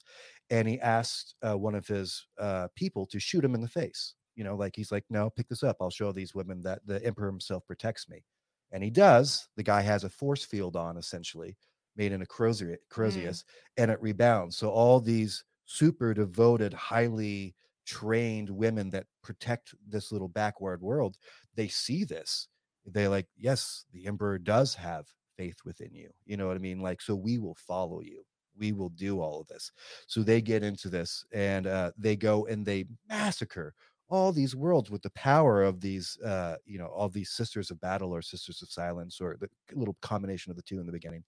[0.53, 4.13] And he asked uh, one of his uh, people to shoot him in the face.
[4.35, 5.77] You know, like he's like, no, pick this up.
[5.81, 8.23] I'll show these women that the Emperor himself protects me.
[8.71, 9.47] And he does.
[9.55, 11.57] The guy has a force field on, essentially,
[11.95, 13.43] made in a Crozier, Crozius,
[13.77, 14.55] and it rebounds.
[14.57, 21.17] So all these super devoted, highly trained women that protect this little backward world,
[21.55, 22.47] they see this.
[22.85, 26.09] They like, yes, the emperor does have faith within you.
[26.25, 26.79] You know what I mean?
[26.79, 28.23] Like, so we will follow you.
[28.57, 29.71] We will do all of this.
[30.07, 33.73] So they get into this and uh, they go and they massacre
[34.09, 37.81] all these worlds with the power of these, uh, you know, all these sisters of
[37.81, 41.23] battle or sisters of silence or the little combination of the two in the beginning.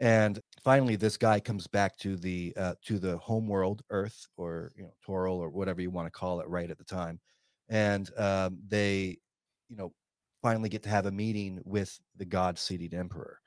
[0.00, 4.72] And finally this guy comes back to the uh, to the home world earth or
[4.76, 7.20] you know Terra or whatever you want to call it right at the time.
[7.68, 9.18] And um, they
[9.68, 9.92] you know
[10.42, 13.38] finally get to have a meeting with the god seated emperor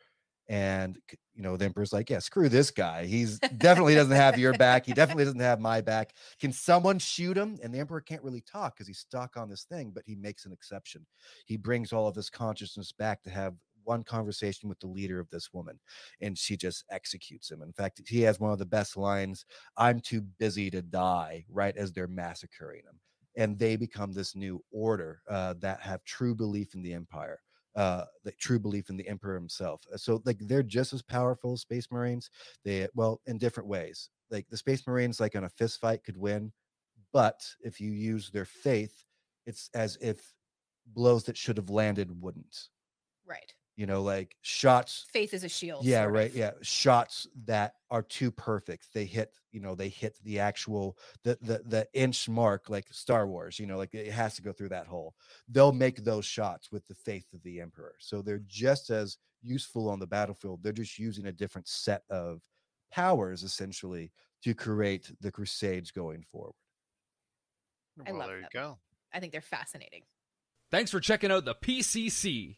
[0.49, 0.97] and
[1.35, 3.05] you know the emperor's like yeah screw this guy.
[3.05, 4.85] He's definitely doesn't have your back.
[4.85, 6.13] He definitely doesn't have my back.
[6.39, 7.57] Can someone shoot him?
[7.61, 10.45] And the emperor can't really talk because he's stuck on this thing but he makes
[10.45, 11.05] an exception.
[11.45, 15.29] He brings all of this consciousness back to have one conversation with the leader of
[15.29, 15.79] this woman
[16.21, 17.61] and she just executes him.
[17.61, 19.45] In fact he has one of the best lines
[19.77, 22.99] i'm too busy to die right as they're massacring him.
[23.35, 27.39] And they become this new order uh, that have true belief in the empire
[27.77, 31.53] uh the true belief in the emperor himself Uh, so like they're just as powerful
[31.53, 32.29] as space marines.
[32.65, 34.09] They well in different ways.
[34.31, 36.51] Like the space marines like in a fist fight could win
[37.13, 39.05] but if you use their faith
[39.45, 40.33] it's as if
[40.87, 42.69] blows that should have landed wouldn't.
[43.25, 43.53] Right.
[43.77, 45.85] You know like shots Faith is a shield.
[45.85, 46.35] yeah right of.
[46.35, 51.37] yeah shots that are too perfect they hit you know they hit the actual the
[51.41, 54.69] the the inch mark like star wars you know like it has to go through
[54.69, 55.13] that hole
[55.47, 58.47] they'll make those shots with the faith of the emperor so they're mm.
[58.47, 62.41] just as useful on the battlefield they're just using a different set of
[62.91, 64.11] powers essentially
[64.43, 66.53] to create the crusades going forward
[68.05, 68.49] I well, love there you them.
[68.53, 68.77] go.
[69.13, 70.03] I think they're fascinating.
[70.69, 72.57] Thanks for checking out the PCC.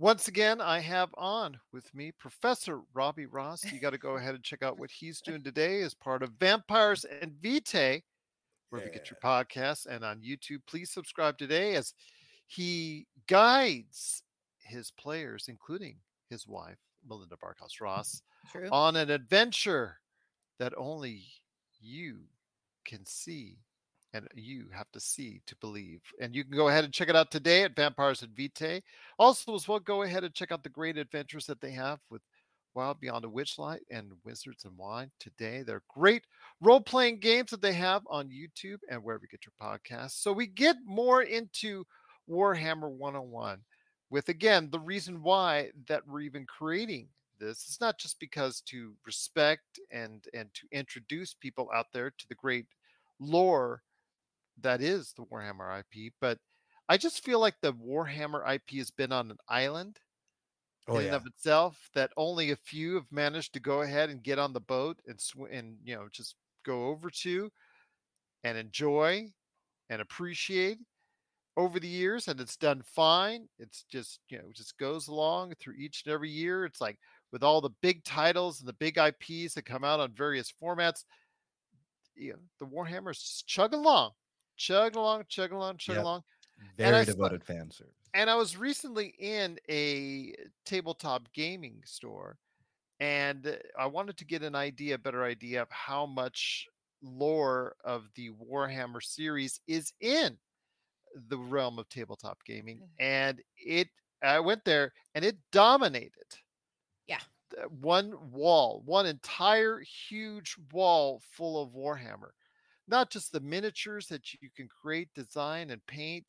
[0.00, 3.64] Once again, I have on with me Professor Robbie Ross.
[3.64, 6.32] You got to go ahead and check out what he's doing today as part of
[6.40, 8.02] Vampires and Vitae,
[8.70, 10.58] where we get your podcasts and on YouTube.
[10.66, 11.94] Please subscribe today as
[12.46, 14.24] he guides
[14.58, 15.96] his players, including
[16.28, 16.78] his wife,
[17.08, 18.68] Melinda Barkhouse Ross, True.
[18.72, 20.00] on an adventure
[20.58, 21.22] that only
[21.80, 22.20] you
[22.84, 23.58] can see
[24.14, 26.00] and you have to see to believe.
[26.20, 28.82] And you can go ahead and check it out today at Vampires and Vitae.
[29.18, 32.22] Also, as well, go ahead and check out the great adventures that they have with
[32.74, 35.62] Wild Beyond a Witchlight and Wizards and Wine today.
[35.62, 36.24] They're great
[36.60, 40.22] role playing games that they have on YouTube and wherever you get your podcasts.
[40.22, 41.84] So we get more into
[42.30, 43.58] Warhammer 101
[44.10, 48.94] with again the reason why that we're even creating this it's not just because to
[49.04, 52.66] respect and and to introduce people out there to the great
[53.20, 53.82] lore
[54.58, 56.38] that is the warhammer ip but
[56.88, 59.98] i just feel like the warhammer ip has been on an island
[60.88, 61.14] Oh in and yeah.
[61.14, 64.60] of itself that only a few have managed to go ahead and get on the
[64.60, 67.50] boat and sw- and you know just go over to
[68.44, 69.32] and enjoy
[69.90, 70.78] and appreciate
[71.56, 73.48] over the years and it's done fine.
[73.58, 76.64] It's just you know just goes along through each and every year.
[76.66, 76.98] It's like
[77.32, 81.04] with all the big titles and the big ips that come out on various formats
[82.14, 84.12] you know the warhammers just chug along
[84.56, 86.04] chug along chug along chug Yep.
[86.04, 86.24] along
[86.76, 87.94] Very I saw- devoted fan service.
[88.14, 92.38] and I was recently in a tabletop gaming store
[93.00, 96.68] and I wanted to get an idea, a better idea of how much
[97.02, 100.38] lore of the Warhammer series is in
[101.28, 102.78] the realm of tabletop gaming.
[102.78, 102.88] Mhm.
[103.00, 103.88] And it,
[104.22, 106.38] I went there and it dominated.
[107.06, 107.20] Yeah.
[107.68, 112.30] One wall, one entire huge wall full of Warhammer.
[112.86, 116.24] Not just the miniatures that you can create, design, and paint,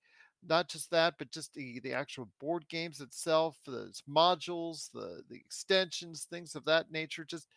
[0.47, 5.35] not just that, but just the, the actual board games itself, the modules, the the
[5.35, 7.47] extensions, things of that nature, just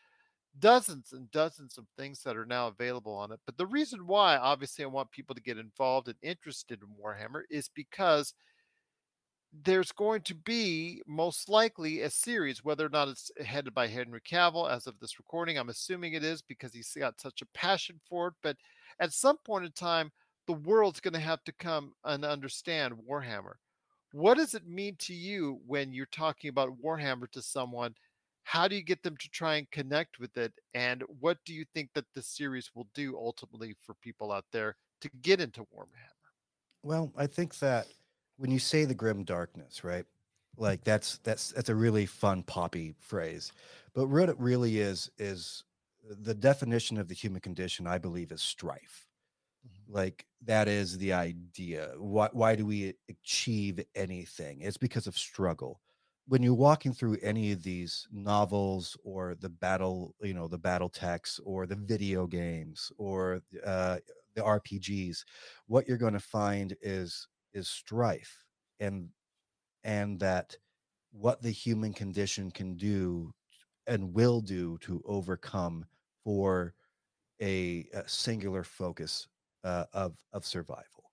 [0.59, 3.41] dozens and dozens of things that are now available on it.
[3.47, 7.43] But the reason why, obviously, I want people to get involved and interested in Warhammer
[7.51, 8.35] is because
[9.65, 14.21] there's going to be most likely a series, whether or not it's headed by Henry
[14.21, 15.59] Cavill as of this recording.
[15.59, 18.35] I'm assuming it is because he's got such a passion for it.
[18.43, 18.57] But
[19.01, 20.11] at some point in time,
[20.47, 23.55] the world's going to have to come and understand Warhammer.
[24.13, 27.95] What does it mean to you when you're talking about Warhammer to someone?
[28.45, 30.55] How do you get them to try and connect with it?
[30.73, 34.77] And what do you think that this series will do ultimately for people out there
[35.03, 36.09] to get into Warhammer?
[36.83, 37.87] Well, I think that
[38.39, 40.07] when you say the grim darkness, right?
[40.57, 43.53] Like that's that's that's a really fun poppy phrase.
[43.95, 45.65] But what it really is is
[46.09, 49.07] the definition of the human condition, I believe, is strife.
[49.89, 51.93] Like that is the idea.
[51.97, 54.61] Why why do we achieve anything?
[54.63, 55.81] It's because of struggle.
[56.27, 60.91] When you're walking through any of these novels or the battle, you know, the battle
[60.91, 63.99] texts or the video games or uh,
[64.35, 65.25] the RPGs,
[65.67, 68.45] what you're going to find is is strife
[68.79, 69.09] and
[69.85, 70.55] and that
[71.13, 73.33] what the human condition can do
[73.87, 75.87] and will do to overcome
[76.29, 76.75] for
[77.41, 79.29] a, a singular focus
[79.65, 81.13] uh, of of survival.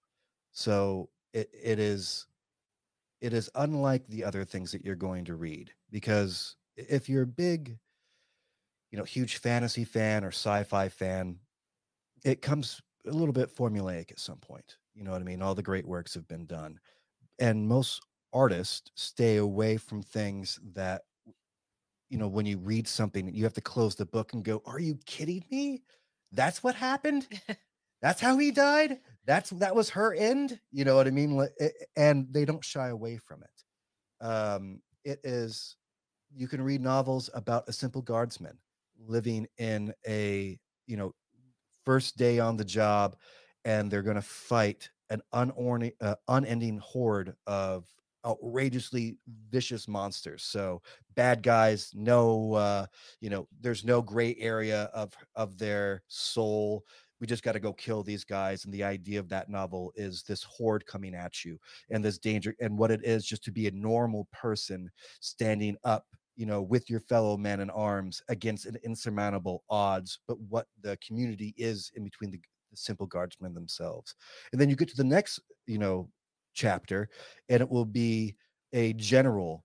[0.51, 2.28] So it, it is
[3.21, 7.28] it is unlike the other things that you're going to read because if you're a
[7.28, 7.80] big
[8.91, 11.38] you know huge fantasy fan or sci-fi fan
[12.25, 15.41] it comes a little bit formulaic at some point you know what i mean?
[15.41, 16.80] All the great works have been done.
[17.39, 18.01] And most
[18.34, 21.04] artists stay away from things that
[22.10, 24.80] you know when you read something you have to close the book and go are
[24.80, 25.84] you kidding me?
[26.32, 27.28] That's what happened?
[28.02, 29.00] That's how he died?
[29.26, 30.60] That's that was her end?
[30.72, 31.48] You know what i mean?
[31.96, 34.26] And they don't shy away from it.
[34.26, 35.78] Um it is
[36.36, 38.58] you can read novels about a simple guardsman
[39.08, 41.13] living in a you know
[41.86, 43.15] first day on the job
[43.63, 47.86] and they're going to fight an unorni- uh, unending horde of
[48.26, 49.17] outrageously
[49.50, 50.82] vicious monsters so
[51.15, 52.86] bad guys no uh
[53.21, 56.84] you know there's no gray area of of their soul
[57.21, 60.23] we just got to go kill these guys and the idea of that novel is
[60.23, 61.58] this horde coming at you
[61.90, 64.90] and this danger and what it is just to be a normal person
[65.21, 66.06] standing up
[66.36, 70.98] you know, with your fellow man in arms against an insurmountable odds, but what the
[70.98, 72.40] community is in between the,
[72.71, 74.15] the simple guardsmen themselves.
[74.52, 76.10] And then you get to the next, you know,
[76.56, 77.10] chapter,
[77.49, 78.35] and it will be
[78.73, 79.63] a general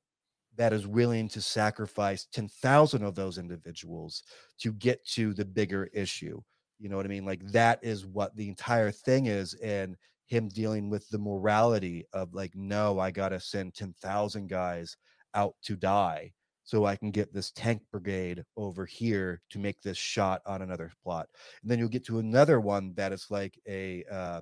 [0.57, 4.25] that is willing to sacrifice 10,000 of those individuals
[4.59, 6.39] to get to the bigger issue.
[6.79, 7.25] You know what I mean?
[7.25, 9.55] Like that is what the entire thing is.
[9.55, 14.97] And him dealing with the morality of like, no, I got to send 10,000 guys
[15.35, 16.33] out to die
[16.63, 20.93] so I can get this tank brigade over here to make this shot on another
[21.03, 21.27] plot.
[21.63, 24.41] And then you'll get to another one that is like a, uh,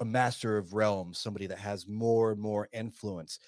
[0.00, 3.38] a master of realms, somebody that has more and more influence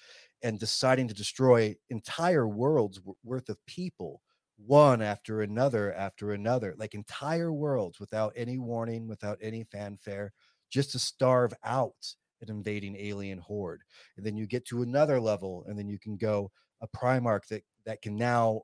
[0.43, 4.21] and deciding to destroy entire worlds worth of people
[4.57, 10.31] one after another after another like entire worlds without any warning without any fanfare
[10.71, 13.81] just to starve out an invading alien horde.
[14.15, 17.63] And then you get to another level and then you can go a primarch that
[17.85, 18.61] that can now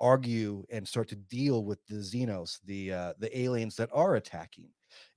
[0.00, 4.68] argue and start to deal with the xenos the uh, the aliens that are attacking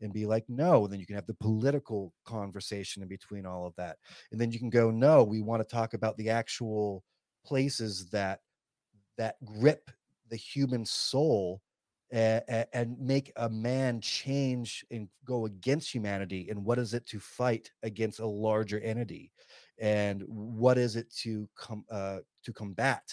[0.01, 3.76] and be like no then you can have the political conversation in between all of
[3.76, 3.97] that
[4.32, 7.03] and then you can go no we want to talk about the actual
[7.45, 8.39] places that
[9.17, 9.89] that grip
[10.30, 11.61] the human soul
[12.11, 12.43] and,
[12.74, 17.72] and make a man change and go against humanity and what is it to fight
[17.84, 19.32] against a larger entity?
[19.80, 23.03] And what is it to come uh, to combat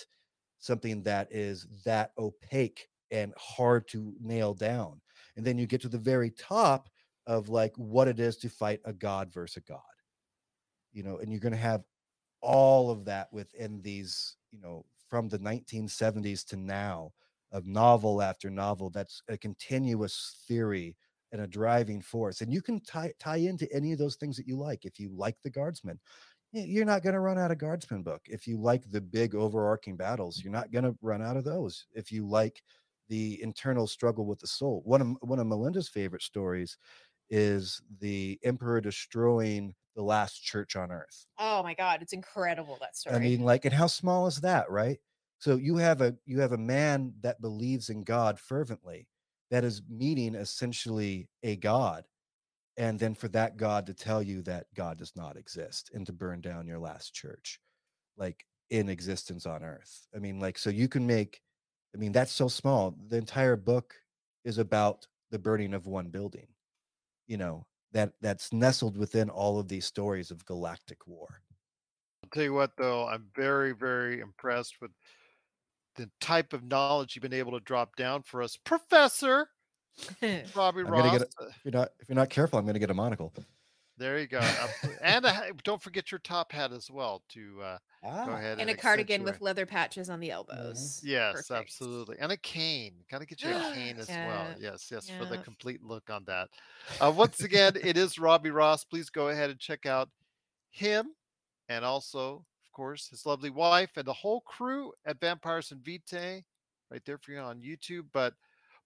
[0.59, 5.00] something that is that opaque and hard to nail down
[5.37, 6.89] and then you get to the very top
[7.26, 9.80] of like what it is to fight a god versus a god.
[10.93, 11.84] You know and you're going to have
[12.41, 17.12] all of that within these you know from the 1970s to now
[17.53, 20.97] of novel after novel that's a continuous theory
[21.32, 24.47] and a driving force and you can tie tie into any of those things that
[24.47, 24.84] you like.
[24.84, 25.99] If you like the guardsmen
[26.53, 28.22] you're not going to run out of guardsman book.
[28.26, 31.87] If you like the big overarching battles you're not going to run out of those.
[31.93, 32.62] If you like
[33.09, 34.82] the internal struggle with the soul.
[34.84, 36.76] One of one of Melinda's favorite stories
[37.30, 41.26] is the emperor destroying the last church on earth.
[41.38, 43.16] Oh my god, it's incredible that story.
[43.16, 44.98] I mean, like, and how small is that, right?
[45.38, 49.09] So you have a you have a man that believes in God fervently,
[49.50, 52.04] that is meeting essentially a God,
[52.76, 56.12] and then for that God to tell you that God does not exist and to
[56.12, 57.61] burn down your last church,
[58.16, 60.07] like in existence on earth.
[60.14, 61.40] I mean, like, so you can make
[61.97, 62.94] I mean, that's so small.
[63.09, 63.94] The entire book
[64.44, 66.47] is about the burning of one building.
[67.26, 71.40] You know, that that's nestled within all of these stories of galactic war.
[72.22, 74.90] I'll tell you what though, I'm very, very impressed with
[75.94, 78.59] the type of knowledge you've been able to drop down for us.
[78.59, 79.49] Professor
[80.55, 81.22] Robbie Ross.
[81.22, 83.32] A, uh if you're not if you're not careful, I'm gonna get a monocle.
[83.99, 84.40] There you go.
[85.01, 88.26] and a, don't forget your top hat as well to uh, ah.
[88.26, 91.01] go ahead and and a cardigan with leather patches on the elbows.
[91.03, 91.61] Yes, Perfect.
[91.61, 92.16] absolutely.
[92.20, 92.92] And a cane.
[93.11, 94.47] Got to get you a cane as well.
[94.59, 96.49] Yeah, Yes, yes, for the complete look on that.
[97.01, 98.84] Uh, once again, it is Robbie Ross.
[98.84, 100.11] Please go ahead and check out
[100.70, 101.12] him
[101.68, 106.44] and also, of course, his lovely wife and the whole crew at Vampires and Vitae
[106.90, 108.05] right there for you on YouTube.
[108.12, 108.34] But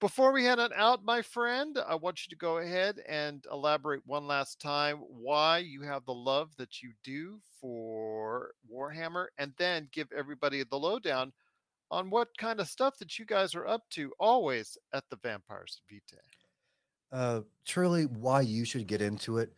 [0.00, 4.04] before we head on out, my friend, I want you to go ahead and elaborate
[4.06, 9.88] one last time why you have the love that you do for Warhammer and then
[9.92, 11.32] give everybody the lowdown
[11.90, 15.82] on what kind of stuff that you guys are up to always at the Vampires
[15.88, 16.18] Vitae.
[17.12, 19.52] uh, truly why you should get into it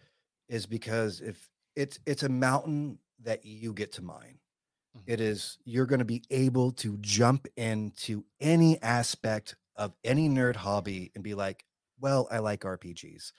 [0.48, 4.38] is because if it's it's a mountain that you get to mine
[4.94, 5.02] Mhm.
[5.06, 10.56] it is you're going to be able to jump into any aspect of any nerd
[10.56, 11.64] hobby and be like
[12.00, 13.32] well i like rpgs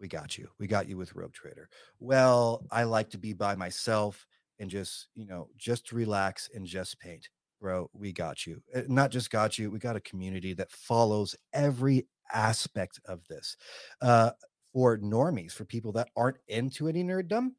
[0.00, 0.48] we got you.
[0.58, 1.68] We got you with rogue trader.
[2.00, 4.26] Well i like to be by myself
[4.58, 7.28] and just you know just relax and just paint.
[7.60, 8.62] Bro we got you.
[8.74, 13.56] Uh, not just got you we got a community that follows every aspect of this.
[14.00, 14.30] Uh
[14.72, 17.50] for normies for people that aren't into any nerddom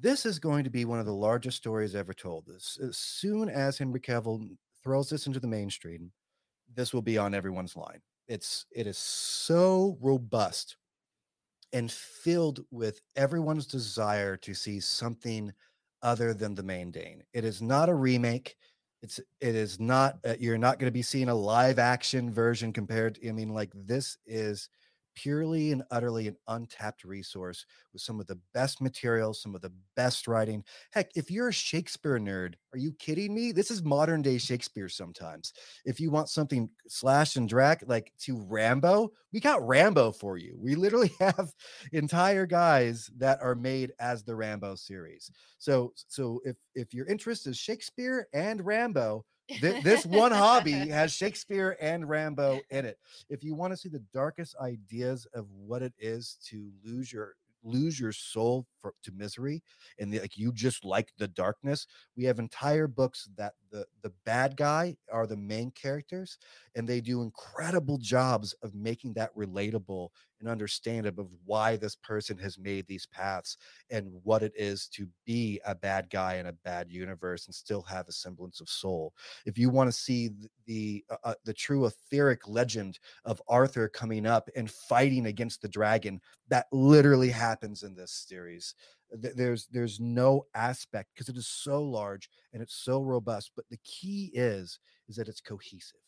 [0.00, 2.48] this is going to be one of the largest stories ever told.
[2.54, 4.46] As, as soon as henry cavill
[4.84, 6.12] throws this into the mainstream
[6.74, 10.76] this will be on everyone's line it's it is so robust
[11.72, 15.52] and filled with everyone's desire to see something
[16.02, 17.22] other than the main Dane.
[17.32, 18.56] It is not a remake.
[19.02, 22.72] It's it is not uh, you're not going to be seeing a live action version
[22.72, 24.68] compared to, I mean like this is
[25.18, 29.72] purely and utterly an untapped resource with some of the best material, some of the
[29.96, 30.62] best writing.
[30.92, 33.50] Heck, if you're a Shakespeare nerd, are you kidding me?
[33.50, 35.52] This is modern day Shakespeare sometimes.
[35.84, 40.56] If you want something slash and drag like to Rambo, we got Rambo for you.
[40.56, 41.52] We literally have
[41.92, 45.32] entire guys that are made as the Rambo series.
[45.58, 51.12] So so if if your interest is Shakespeare and Rambo, Th- this one hobby has
[51.12, 52.98] Shakespeare and Rambo in it.
[53.28, 57.34] If you want to see the darkest ideas of what it is to lose your
[57.64, 59.62] lose your soul for, to misery
[59.98, 61.86] and the, like you just like the darkness.
[62.16, 66.38] We have entire books that the the bad guy are the main characters
[66.74, 70.08] and they do incredible jobs of making that relatable
[70.40, 73.56] and understandable of why this person has made these paths
[73.90, 77.82] and what it is to be a bad guy in a bad universe and still
[77.82, 79.12] have a semblance of soul.
[79.46, 83.88] If you want to see the the, uh, uh, the true etheric legend of Arthur
[83.88, 88.74] coming up and fighting against the dragon that literally happens in this series
[89.22, 93.64] Th- there's there's no aspect because it is so large and it's so robust but
[93.70, 94.78] the key is
[95.08, 96.00] is that it's cohesive.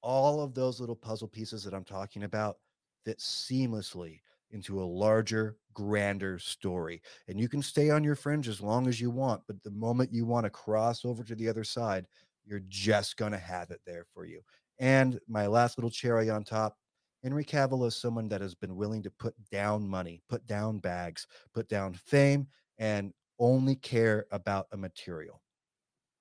[0.00, 2.56] All of those little puzzle pieces that i'm talking about
[3.04, 8.60] fit seamlessly into a larger grander story and you can stay on your fringe as
[8.60, 11.64] long as you want but the moment you want to cross over to the other
[11.64, 12.06] side
[12.48, 14.40] you're just going to have it there for you.
[14.80, 16.76] And my last little cherry on top
[17.22, 21.26] Henry Cavill is someone that has been willing to put down money, put down bags,
[21.52, 22.46] put down fame,
[22.78, 25.42] and only care about a material.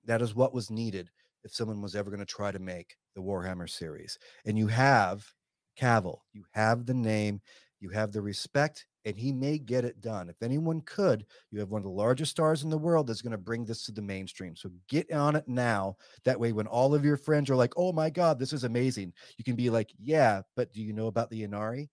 [0.06, 1.10] That is what was needed
[1.43, 4.18] if someone was ever going to try to make the Warhammer series.
[4.45, 5.26] And you have
[5.80, 7.41] Cavill, you have the name,
[7.80, 10.28] you have the respect, and he may get it done.
[10.30, 13.32] If anyone could, you have one of the largest stars in the world that's going
[13.32, 14.53] to bring this to the mainstream.
[14.53, 15.95] So get on it now.
[16.26, 19.14] That way, when all of your friends are like, oh my God, this is amazing,
[19.38, 21.89] you can be like, yeah, but do you know about the Inari?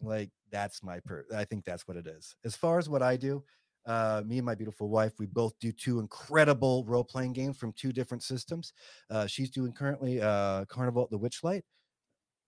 [0.00, 1.26] like, that's my per.
[1.36, 2.34] I think that's what it is.
[2.46, 3.44] As far as what I do,
[3.84, 7.74] uh, me and my beautiful wife, we both do two incredible role playing games from
[7.74, 8.72] two different systems.
[9.10, 11.60] Uh, she's doing currently uh, Carnival at the Witchlight.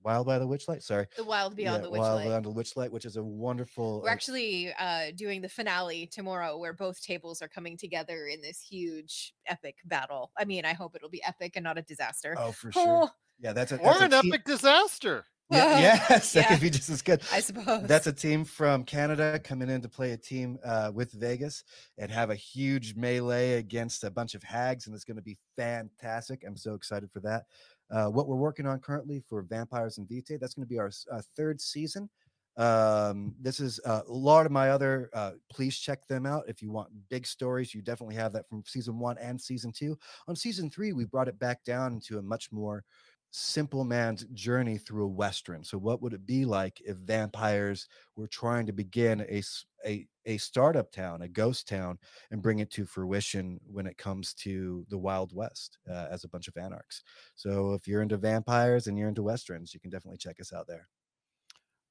[0.03, 0.83] Wild by the Witchlight.
[0.83, 2.25] Sorry, The Wild Beyond Yeah, the Wild Witchlight.
[2.25, 4.01] Beyond the Witchlight, which is a wonderful.
[4.03, 8.61] We're actually uh, doing the finale tomorrow where both tables are coming together in this
[8.61, 10.31] huge epic battle.
[10.39, 12.35] I mean, I hope it'll be epic and not a disaster.
[12.39, 12.83] oh, for sure.
[13.05, 15.25] Oh, Yeah, that's a Or that's a an team- epic disaster.
[15.53, 16.49] Yeah, yes, that Yeah.
[16.55, 17.21] could be just as good.
[17.33, 17.83] I suppose.
[17.89, 21.65] That's a team from Canada coming in to play a team uh, with Vegas
[21.99, 25.37] and have a huge melee against a bunch of hags, and it's going to be
[25.57, 26.45] fantastic.
[26.47, 27.47] I'm so excited for that.
[27.91, 30.91] Uh, what we're working on currently for Vampires and Vitae, that's going to be our
[31.13, 32.09] uh, third season.
[32.57, 35.09] Um, this is uh, a lot of my other.
[35.15, 37.75] Uh, please check them out if you want big stories.
[37.75, 39.99] You definitely have that from season one and season two.
[40.29, 42.85] On season three, we brought it back down into a much more
[43.31, 45.63] simple man's journey through a western.
[45.65, 47.87] So, what would it be like if vampires
[48.17, 49.43] were trying to begin a
[49.87, 51.99] a, a startup town, a ghost town,
[52.31, 56.29] and bring it to fruition when it comes to the Wild West uh, as a
[56.29, 57.03] bunch of anarchs?
[57.35, 60.67] So, if you're into vampires and you're into westerns, you can definitely check us out
[60.67, 60.89] there.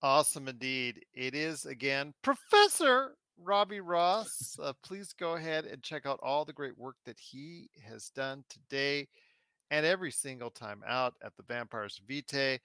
[0.01, 1.05] Awesome indeed.
[1.13, 4.57] It is again Professor Robbie Ross.
[4.61, 8.43] Uh, please go ahead and check out all the great work that he has done
[8.49, 9.07] today
[9.71, 12.59] and every single time out at the Vampires Vitae.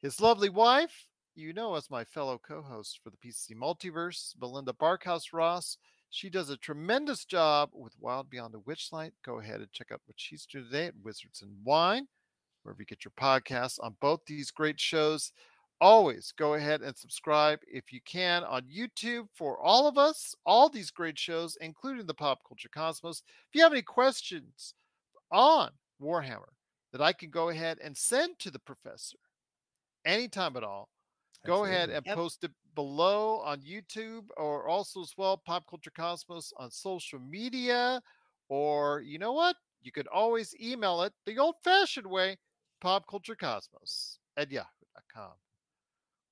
[0.00, 1.06] His lovely wife,
[1.38, 5.78] you know, as my fellow co host for the PCC Multiverse, Melinda Barkhouse Ross.
[6.10, 9.12] She does a tremendous job with Wild Beyond the Witchlight.
[9.24, 12.08] Go ahead and check out what she's doing today at Wizards and Wine,
[12.62, 15.32] wherever you get your podcasts on both these great shows
[15.80, 20.68] always go ahead and subscribe if you can on YouTube for all of us, all
[20.68, 23.22] these great shows, including the Pop Culture Cosmos.
[23.48, 24.74] If you have any questions
[25.30, 25.70] on
[26.02, 26.52] Warhammer
[26.92, 29.18] that I can go ahead and send to the professor
[30.04, 30.88] anytime at all,
[31.44, 32.12] go ahead and Yep.
[32.12, 38.02] post it below on YouTube or also as well Pop Culture Cosmos on social media.
[38.48, 39.56] Or you know what?
[39.80, 42.38] You could always email it the old fashioned way,
[42.82, 45.34] popculturecosmos at yahoo.com.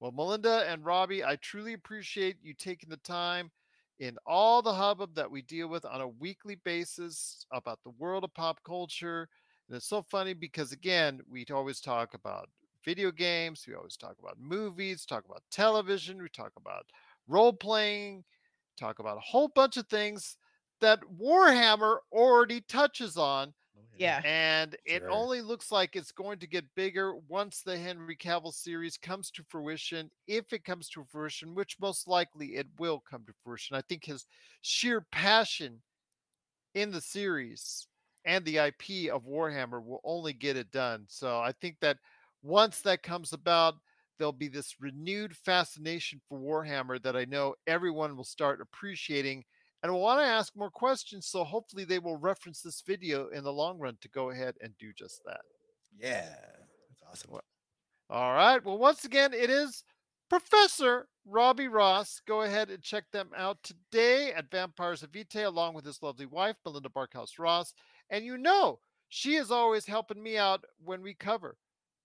[0.01, 3.51] Well, Melinda and Robbie, I truly appreciate you taking the time
[3.99, 8.25] in all the hubbub that we deal with on a weekly basis about the world
[8.25, 9.29] of pop culture.
[9.69, 12.51] And it's so funny because, again, we always talk about
[12.87, 16.87] video games, we always talk about movies, talk about television, we talk about
[17.29, 18.25] role playing,
[18.79, 20.39] talk about a whole bunch of things
[20.81, 24.23] that Warhammer already touches on oh, yeah.
[24.25, 25.11] and it Sure.
[25.11, 29.45] only looks like it's going to get bigger once the Henry Cavill series comes to
[29.45, 30.11] fruition.
[30.27, 34.05] If it comes to fruition, which most likely it will come to fruition, I think
[34.05, 34.27] his
[34.63, 35.83] sheer passion
[36.75, 37.89] in the series
[38.25, 41.07] and the IP of Warhammer will only get it done.
[41.09, 41.99] So I think that
[42.43, 43.75] once that comes about,
[44.19, 49.45] there'll be this renewed fascination for Warhammer that I know everyone will start appreciating
[49.83, 51.27] and will want to ask more questions.
[51.27, 54.77] So hopefully they will reference this video in the long run to go ahead and
[54.79, 55.41] do just that.
[55.99, 56.35] Yeah,
[56.89, 57.33] that's awesome.
[57.33, 57.45] What-
[58.11, 58.65] All right.
[58.65, 59.85] Well, once again, it is
[60.29, 62.21] Professor Robbie Ross.
[62.27, 66.27] Go ahead and check them out today at Vampires of Vitae, along with his lovely
[66.27, 67.75] wife, Melinda Barkhouse Ross.
[68.11, 71.57] And you know, She is always helping me out when we cover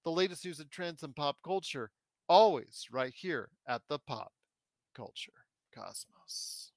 [0.04, 1.92] the latest news and trends in pop culture,
[2.28, 4.32] always right here at the Pop
[4.96, 6.72] Culture Cosmos.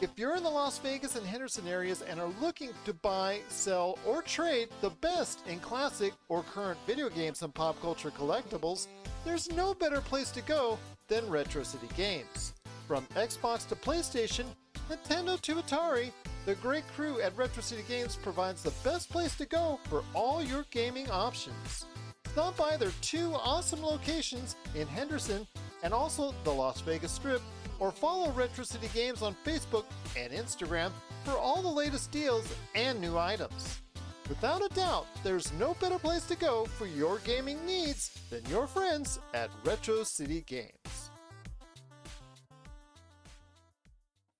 [0.00, 3.98] If you're in the Las Vegas and Henderson areas and are looking to buy, sell,
[4.06, 8.86] or trade the best in classic or current video games and pop culture collectibles,
[9.24, 12.54] there's no better place to go than Retro City Games.
[12.88, 14.46] From Xbox to PlayStation,
[14.88, 16.12] Nintendo to Atari,
[16.46, 20.42] the great crew at Retro City Games provides the best place to go for all
[20.42, 21.84] your gaming options.
[22.32, 25.44] Stop by their two awesome locations in Henderson
[25.82, 27.42] and also the Las Vegas Strip,
[27.80, 29.84] or follow Retro City Games on Facebook
[30.16, 30.92] and Instagram
[31.24, 33.80] for all the latest deals and new items.
[34.28, 38.68] Without a doubt, there's no better place to go for your gaming needs than your
[38.68, 41.10] friends at Retro City Games.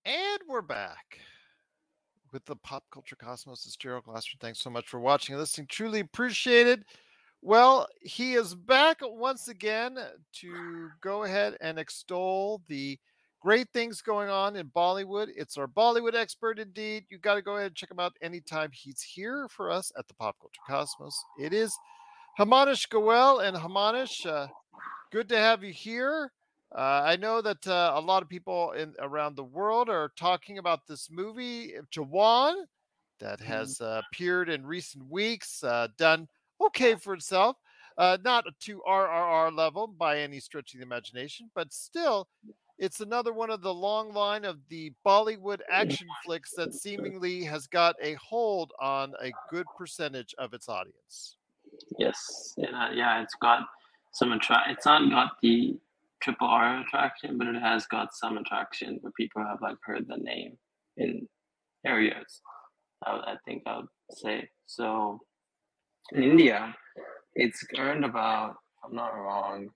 [0.05, 1.19] And we're back
[2.33, 3.67] with the Pop Culture Cosmos.
[3.67, 4.39] It's Gerald Glassford.
[4.39, 5.67] Thanks so much for watching and listening.
[5.69, 6.85] Truly appreciate it.
[7.43, 9.99] Well, he is back once again
[10.41, 12.99] to go ahead and extol the
[13.41, 15.29] great things going on in Bollywood.
[15.35, 17.05] It's our Bollywood expert indeed.
[17.09, 20.07] You got to go ahead and check him out anytime he's here for us at
[20.07, 21.19] the Pop Culture Cosmos.
[21.39, 21.75] It is
[22.39, 24.47] Himanish Goel and Himanish, uh,
[25.11, 26.33] good to have you here.
[26.77, 30.59] Uh, I know that uh, a lot of people in around the world are talking
[30.59, 32.55] about this movie Jawan
[33.19, 36.29] that has uh, appeared in recent weeks, uh, done
[36.67, 37.57] okay for itself.
[37.99, 42.29] Uh, not to RRR level by any stretch of the imagination, but still,
[42.79, 47.67] it's another one of the long line of the Bollywood action flicks that seemingly has
[47.67, 51.37] got a hold on a good percentage of its audience.
[51.99, 53.67] Yes, yeah, yeah, it's got
[54.15, 54.71] some attract.
[54.71, 55.77] It's not got the
[56.23, 60.17] triple R attraction, but it has got some attraction where people have like heard the
[60.17, 60.57] name
[60.97, 61.29] in
[61.85, 62.41] areas.
[63.05, 65.21] I, I think I would say so.
[66.13, 66.75] In India,
[67.35, 69.69] it's earned about, if I'm not wrong,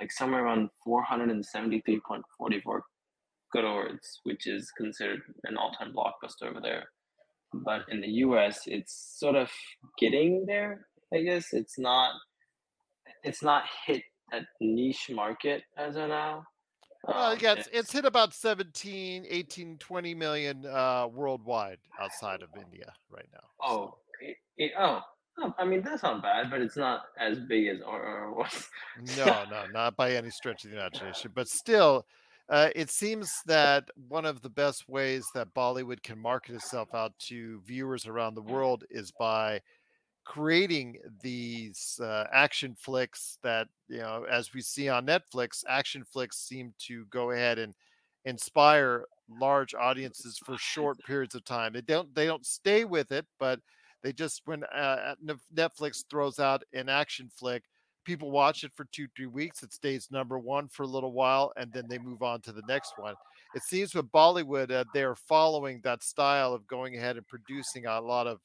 [0.00, 2.80] like somewhere around 473.44
[3.52, 6.88] crores, which is considered an all-time blockbuster over there.
[7.52, 9.50] But in the US, it's sort of
[9.98, 10.86] getting there.
[11.12, 12.12] I guess it's not.
[13.24, 16.44] It's not hit that niche market as of now.
[17.04, 22.50] Well, Um, yeah, it's, it's hit about 17, 18, 20 million uh, worldwide outside of
[22.56, 23.48] India right now.
[23.62, 25.02] Oh, it, it, oh, oh,
[25.58, 28.68] I mean that's not bad, but it's not as big as RR was.
[29.16, 31.32] No, no, not by any stretch of the imagination.
[31.34, 32.06] But still,
[32.48, 37.12] uh, it seems that one of the best ways that Bollywood can market itself out
[37.28, 39.60] to viewers around the world is by
[40.24, 46.36] creating these uh, action flicks that you know as we see on netflix action flicks
[46.36, 47.74] seem to go ahead and
[48.26, 49.04] inspire
[49.40, 53.60] large audiences for short periods of time they don't they don't stay with it but
[54.02, 55.14] they just when uh,
[55.54, 57.62] netflix throws out an action flick
[58.04, 61.52] people watch it for two three weeks it stays number one for a little while
[61.56, 63.14] and then they move on to the next one
[63.54, 68.00] it seems with bollywood uh, they're following that style of going ahead and producing a
[68.00, 68.40] lot of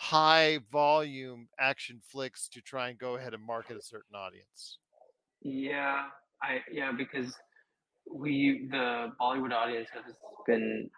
[0.00, 4.78] high volume action flicks to try and go ahead and market a certain audience.
[5.42, 6.04] Yeah,
[6.42, 7.34] I yeah because
[8.10, 10.14] we the Bollywood audience has
[10.46, 10.88] been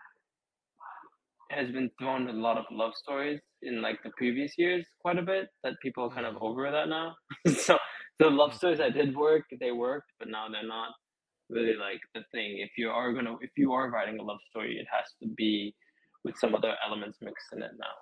[1.52, 5.22] has been thrown a lot of love stories in like the previous years quite a
[5.22, 6.42] bit that people are kind of Mhm.
[6.42, 7.14] over that now.
[7.66, 7.78] so
[8.18, 10.92] the love stories that did work, they worked, but now they're not
[11.50, 12.58] really like the thing.
[12.58, 15.74] If you are gonna if you are writing a love story, it has to be
[16.24, 17.94] with some other elements mixed in it now.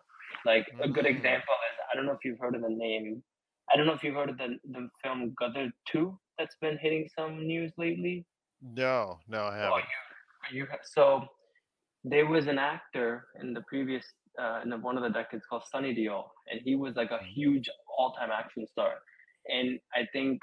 [0.44, 1.14] Like a good Mm.
[1.16, 3.22] example is I don't know if you've heard of the name.
[3.72, 7.08] I don't know if you've heard of the the film Gadar Two that's been hitting
[7.16, 8.24] some news lately.
[8.62, 9.84] No, no, I Oh, haven't.
[10.52, 11.26] you, you so
[12.04, 14.04] there was an actor in the previous
[14.40, 17.20] uh, in the, one of the decades called Sunny Deol, and he was like a
[17.34, 18.94] huge all-time action star.
[19.48, 20.40] And I think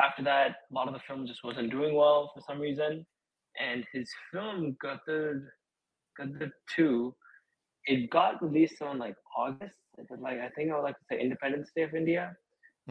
[0.00, 3.06] after that, a lot of the film just wasn't doing well for some reason.
[3.60, 5.48] And his film Gadar
[6.18, 7.16] Gadar Two,
[7.86, 9.74] it got released on like August,
[10.20, 12.36] like I think I would like to say Independence Day of India,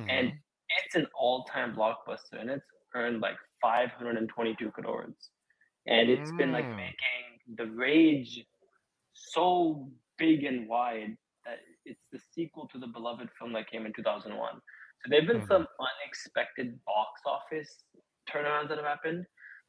[0.09, 0.43] and Mhm.
[0.85, 2.65] it's an all-time blockbuster, and it's
[2.95, 5.15] earned like 522 crores,
[5.87, 6.77] and it's been like Mm.
[6.77, 8.45] making the rage
[9.13, 13.93] so big and wide that it's the sequel to the beloved film that came in
[13.93, 14.61] 2001.
[15.01, 15.47] So there've been Mhm.
[15.47, 17.85] some unexpected box office
[18.29, 19.25] turnarounds that have happened,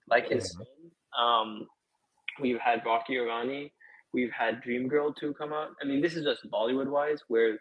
[0.09, 0.93] like his film.
[1.17, 1.69] Um,
[2.41, 3.73] we've had Rocky Aur Rani,
[4.13, 5.75] we've had Dream Girl 2 come out.
[5.81, 7.55] I mean, this is just Bollywood wise, where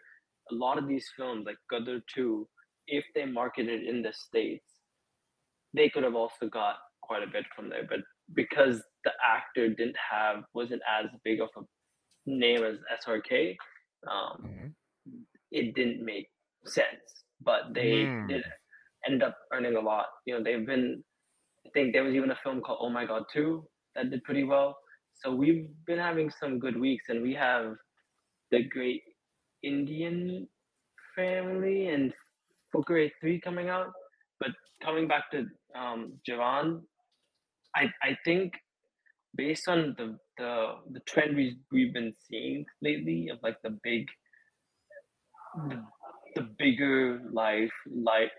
[0.50, 2.48] a lot of these films, like Gadar 2,
[2.86, 4.80] if they marketed in the States,
[5.72, 7.84] they could have also got quite a bit from there.
[7.88, 8.00] But
[8.34, 11.62] because the actor didn't have, wasn't as big of a
[12.26, 13.56] name as SRK,
[14.06, 14.74] um, Mhm.
[15.50, 16.28] it didn't make
[16.64, 17.24] sense.
[17.40, 18.28] But they Mm.
[18.28, 18.44] did
[19.06, 20.08] end up earning a lot.
[20.26, 21.04] You know, they've been.
[21.66, 24.44] I think there was even a film called Oh My God Two that did pretty
[24.44, 24.78] well.
[25.14, 27.76] So we've been having some good weeks, and we have
[28.50, 29.02] the Great
[29.62, 30.48] Indian
[31.14, 32.14] Family and
[32.74, 33.92] Fukrey Three coming out.
[34.38, 36.82] But coming back to um, Jawan,
[37.74, 38.52] I I think
[39.36, 44.06] based on the the the trend we we've been seeing lately of like the big
[45.68, 45.82] the,
[46.36, 48.32] the bigger life like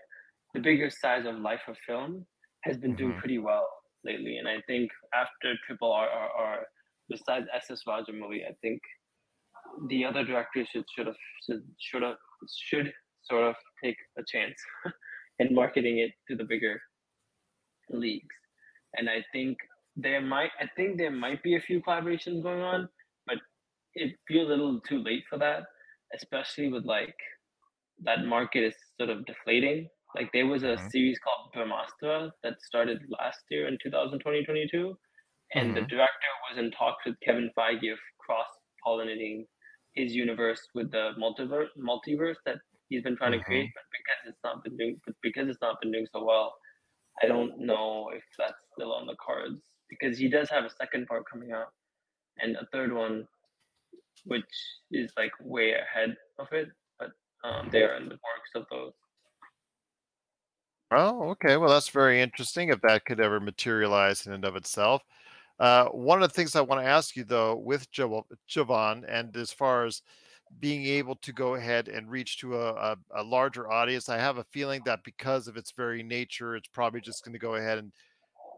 [0.54, 2.26] the bigger size of life of film
[2.64, 3.18] has been doing Mhm.
[3.20, 3.68] pretty well
[4.04, 6.62] lately and i think after triple rrr
[7.08, 8.80] besides ss rajamouli i think
[9.88, 12.16] the other directors should should have should should have
[12.68, 14.58] should sort of take a chance
[15.38, 16.80] in marketing it to the bigger
[17.90, 18.36] leagues
[18.96, 19.56] and i think
[19.96, 22.88] there might i think there might be a few collaborations going on
[23.26, 23.36] but
[23.94, 25.64] it feels a little too late for that
[26.14, 27.14] especially with like
[28.02, 30.90] that market is sort of deflating like there was a Mhm.
[30.90, 34.94] series called Brahmastra that started last year in 2020-22
[35.54, 35.88] and the Mhm.
[35.88, 38.48] director was in talks with kevin feige of cross
[38.86, 39.46] pollinating
[39.94, 44.44] his universe with the multiverse multiverse that he's been trying to create but because it's
[44.44, 46.54] not been doing but because it's not been doing so well
[47.22, 49.62] I don't know if that's still on the cards
[49.98, 51.68] because he does have a second part coming out
[52.38, 53.26] and a third one,
[54.24, 54.44] which
[54.90, 56.68] is like way ahead of it,
[56.98, 57.10] but
[57.44, 58.92] um, they are in the works of those.
[60.90, 61.56] Oh, okay.
[61.56, 65.02] Well, that's very interesting if that could ever materialize in and of itself.
[65.58, 69.52] Uh, one of the things I want to ask you, though, with Jawan, and as
[69.52, 70.02] far as
[70.60, 74.38] being able to go ahead and reach to a, a, a larger audience, I have
[74.38, 77.78] a feeling that because of its very nature, it's probably just going to go ahead
[77.78, 77.92] and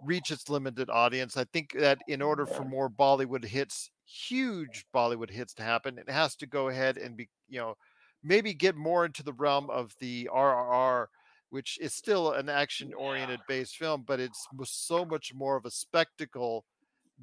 [0.05, 1.36] reach its limited audience.
[1.36, 5.98] I think that in oh, order for more Bollywood hits, huge Bollywood hits to happen,
[5.98, 7.74] it has to go ahead and be, you know,
[8.22, 11.07] maybe get more into the realm of the RRR
[11.55, 15.70] which is still an action oriented based film, but it's so much more of a
[15.70, 16.64] spectacle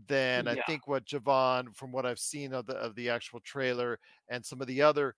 [0.08, 4.00] than I think what Jawan, from what I've seen of the of the actual trailer
[4.30, 5.16] and some of the other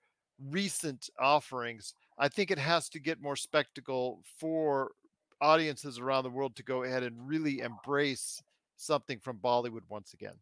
[0.50, 4.90] recent offerings, I think it has to get more spectacle for
[5.44, 8.42] audiences around the world to go ahead and really embrace
[8.78, 10.36] something from Bollywood once again.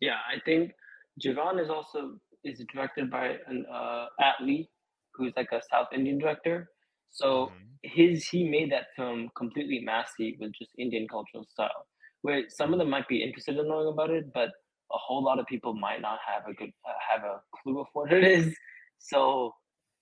[0.00, 0.72] Yeah, I think
[1.20, 4.68] Jawan is also is directed by an uh, Atlee,
[5.14, 6.70] who's like a South Indian director.
[7.10, 7.78] So Mhm.
[7.82, 11.86] his he made that film completely massy with just Indian cultural style,
[12.22, 14.50] where some of them might be interested in knowing about it, but
[14.92, 17.86] a whole lot of people might not have a good uh, have a clue of
[17.94, 18.54] what it is.
[18.98, 19.54] So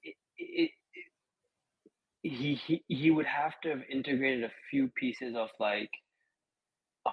[0.03, 0.71] it, it,
[2.23, 5.91] he, he he would have to have integrated a few pieces of like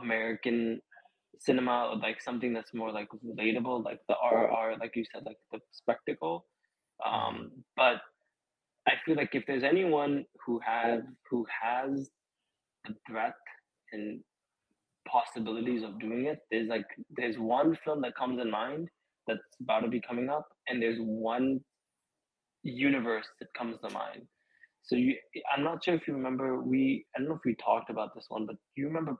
[0.01, 0.81] American
[1.39, 5.37] cinema, or like something that's more like relatable, like the RR, like you said, like
[5.51, 6.45] the spectacle.
[7.05, 8.01] Um, but
[8.87, 12.09] I feel like if there's anyone who has who has
[12.85, 13.35] the breadth
[13.93, 14.21] and
[15.07, 16.85] possibilities of doing it, there's like
[17.15, 18.89] there's one film that comes in mind
[19.27, 21.61] that's about to be coming up, and there's one
[22.63, 24.23] universe that comes to mind.
[24.89, 25.15] So you,
[25.55, 26.61] I'm not sure if you remember.
[26.61, 29.17] We I don't know if we talked about this one, but you remember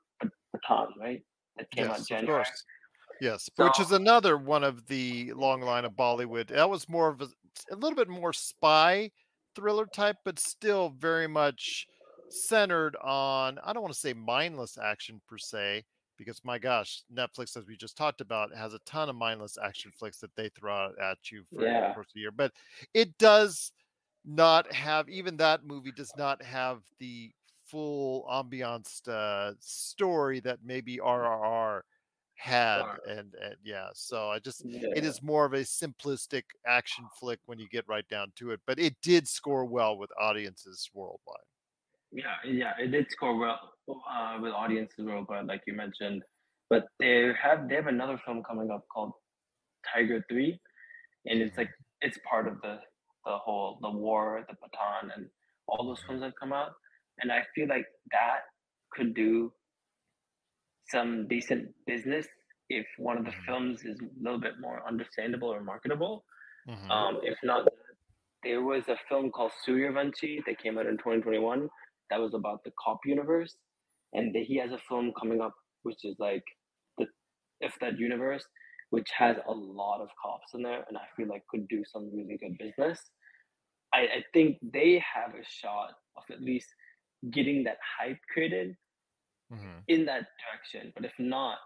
[0.68, 1.22] Pathan, right?
[1.58, 2.44] That came out Yes, of January.
[2.44, 2.64] course.
[3.22, 6.48] Yes, which is another one of the long line of Bollywood.
[6.48, 7.28] That was more of a,
[7.72, 9.12] a little bit more spy
[9.56, 11.86] thriller type, but still very much
[12.30, 15.84] centered on, I don't want to say mindless action per se,
[16.18, 19.92] because my gosh, Netflix, as we just talked about, has a ton of mindless action
[19.98, 21.94] flicks that they throw out at you for the Yeah.
[21.94, 22.32] course of the year.
[22.32, 22.54] But
[22.94, 23.72] it does
[24.26, 27.32] not have, even that movie does not have the
[27.66, 31.82] full ambiance uh, story that maybe RRR
[32.36, 33.00] had Right.
[33.06, 34.88] and, and yeah so i just Yeah.
[34.96, 38.62] it is more of a simplistic action flick when you get right down to it
[38.66, 41.44] but it did score well with audiences worldwide
[42.14, 43.60] Yeah, yeah, it did score well
[43.90, 46.24] uh, with audiences worldwide, like you mentioned.
[46.70, 49.12] But they have they have another film coming up called
[49.92, 50.60] Tiger Three,
[51.26, 51.70] and it's like
[52.02, 52.80] it's part of the
[53.30, 55.30] the whole the war, the baton, and
[55.68, 56.72] all those films that come out.
[57.20, 58.40] And I feel like that
[58.96, 59.54] could do
[60.94, 62.28] some decent business
[62.70, 63.46] if one of the Mhm.
[63.46, 66.26] films is a little bit more understandable or marketable.
[66.68, 66.90] Mhm.
[66.96, 67.68] Um, if not,
[68.44, 71.70] there was a film called Suryavanshi that came out in 2021
[72.10, 73.54] that was about the cop universe,
[74.14, 76.44] and he has a film coming up which is like
[76.98, 77.06] the
[77.62, 78.46] if that universe,
[78.90, 82.04] which has a lot of cops in there, and I feel like could do some
[82.16, 83.00] really good business.
[83.94, 86.68] I, I think they have a shot of at least
[87.32, 88.76] getting that hype created
[89.52, 89.82] Mhm.
[89.88, 90.92] in that direction.
[90.96, 91.58] But if not,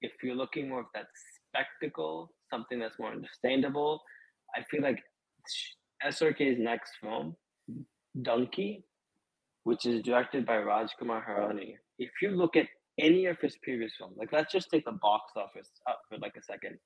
[0.00, 1.08] if you're looking more of that
[1.48, 4.02] spectacle, something that's more understandable,
[4.54, 5.02] I feel like
[6.02, 7.36] SRK's next film,
[8.22, 8.84] Dunki,
[9.64, 11.76] which is directed by Rajkumar Hirani.
[11.98, 12.68] If you look at
[12.98, 16.36] any of his previous films, like let's just take the box office up for like
[16.36, 16.78] a second.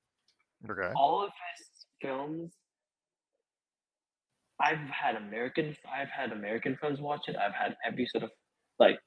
[0.68, 0.92] Okay.
[0.96, 2.52] All of his films,
[4.62, 7.36] I've had American, I've had American friends watch it.
[7.36, 8.30] I've had every sort of
[8.78, 8.98] like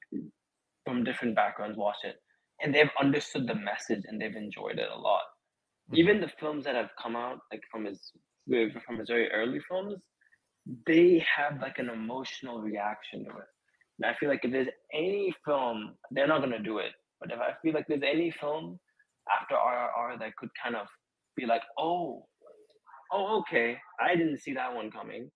[0.84, 2.16] from different backgrounds watch it,
[2.62, 5.22] and they've understood the message and they've enjoyed it a lot.
[5.90, 5.98] Mhm.
[5.98, 8.12] Even the films that have come out like from his
[8.86, 10.02] from his very early films,
[10.86, 13.48] they have like an emotional reaction to it.
[13.98, 16.92] And I feel like if there's any film, they're not gonna do it.
[17.20, 18.78] But if I feel like there's any film
[19.30, 20.88] after RRR that could kind of
[21.36, 22.26] be like, oh,
[23.12, 25.30] oh, okay, I didn't see that one coming.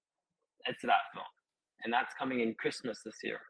[0.69, 1.27] It's that film,
[1.85, 3.41] and that's coming in Christmas this year.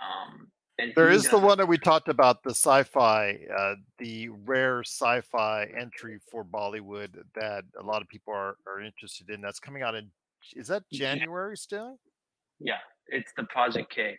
[0.00, 0.48] Um,
[0.78, 5.70] and There he the one that we talked about, the sci-fi, uh, the rare sci-fi
[5.78, 9.40] entry for Bollywood that a lot of people are, are interested in.
[9.40, 10.10] That's coming out in
[10.54, 11.14] is that Yeah.
[11.14, 11.98] January still?
[12.58, 14.18] Yeah, it's the Project K.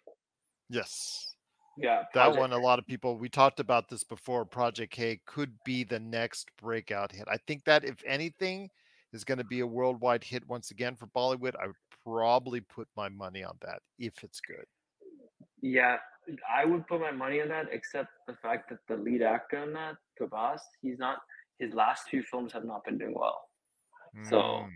[0.70, 1.36] Yes.
[1.78, 4.46] Yeah, That one, a lot of people, we talked about this before.
[4.46, 7.28] Project K could be the next breakout hit.
[7.30, 8.70] I think that if anything
[9.12, 11.76] is going to be a worldwide hit once again for Bollywood, I would
[12.06, 14.66] probably put my money on that if it's good.
[15.62, 15.98] Yeah,
[16.54, 19.74] I would put my money on that, except the fact that the lead actor in
[19.74, 21.18] that, Prabhas, he's not.
[21.60, 23.40] His last two films have not been doing well.
[24.24, 24.72] So- Mm.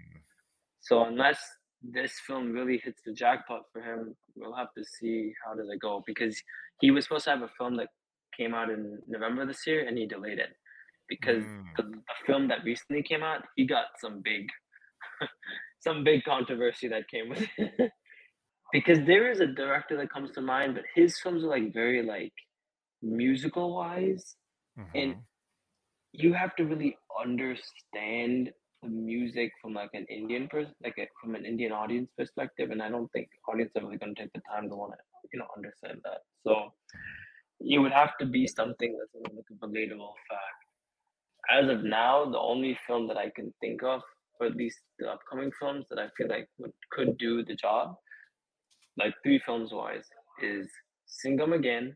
[0.82, 1.42] So unless
[1.82, 5.80] this film really hits the jackpot for him, we'll have to see how does it
[5.80, 6.02] go.
[6.08, 6.42] Because
[6.80, 7.90] he was supposed to have a film that
[8.36, 10.56] came out in November this year, and he delayed it
[11.10, 11.76] because Mm.
[11.76, 14.48] the, the film that recently came out, he got some big,
[15.82, 17.92] some big controversy that came with it.
[18.72, 22.04] because there is a director that comes to mind, but his films are like very
[22.04, 22.34] like
[23.02, 24.36] musical wise,
[24.96, 25.26] and Mhm.
[26.14, 28.52] you have to really understand
[28.82, 32.82] the music from like an Indian person, like a, from an Indian audience perspective, and
[32.82, 34.98] I don't think audience are really going to take the time to want to,
[35.34, 36.20] you know, understand that.
[36.46, 36.74] So
[37.60, 40.60] it would have to be something that's like a relatable fact.
[41.52, 44.02] As of now, the only film that I can think of,
[44.40, 47.96] or at least the upcoming films that I feel like would could do the job,
[48.98, 50.06] like three films wise,
[50.42, 50.70] is
[51.06, 51.96] Singham Again,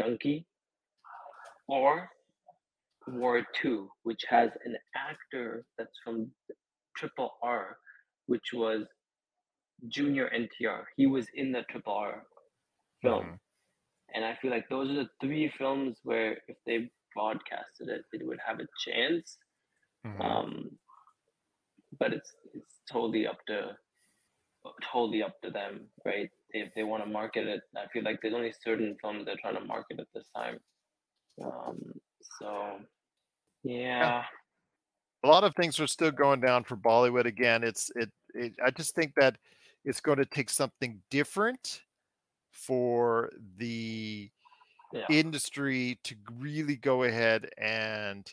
[0.00, 0.44] Dunki,
[1.68, 2.08] or
[3.08, 6.30] War Two, which has an actor that's from
[6.96, 7.76] Triple R,
[8.26, 8.86] which was
[9.88, 10.84] Junior NTR.
[10.96, 12.26] He was in the Triple R
[13.02, 13.40] film, Mhm.
[14.14, 18.24] and I feel like those are the three films where if they broadcasted it, it
[18.24, 19.38] would have a chance.
[20.04, 20.20] Mhm.
[20.20, 20.78] Um,
[21.98, 23.76] but it's it's totally up to
[24.92, 26.30] totally up to them, right?
[26.50, 29.54] If they want to market it, I feel like there's only certain films they're trying
[29.54, 30.58] to market at this time.
[31.42, 31.78] Um,
[32.40, 32.78] so
[33.62, 34.24] yeah,
[35.24, 37.64] a lot of things are still going down for Bollywood again.
[37.64, 39.36] It's it, it I just think that
[39.84, 41.82] it's going to take something different
[42.52, 44.30] for the
[44.92, 45.06] yeah.
[45.10, 48.30] industry to really go ahead and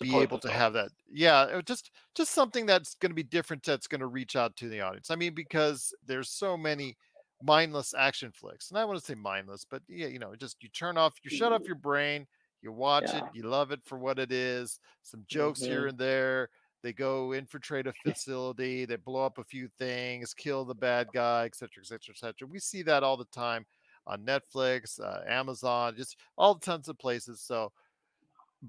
[0.00, 3.86] be able to have that yeah just just something that's going to be different that's
[3.86, 5.10] going to reach out to the audience.
[5.10, 6.96] I mean because there's so many
[7.42, 10.68] mindless action flicks and i want to say mindless but yeah you know just you
[10.70, 12.26] turn off you shut off your brain
[12.62, 15.88] you watch it you love it for what it is some jokes here Mhm.
[15.88, 16.48] and there
[16.82, 21.44] they go infiltrate a facility they blow up a few things kill the bad guy
[21.44, 23.66] etc etc etc we see that all the time
[24.06, 27.70] on netflix uh, amazon just all tons of places so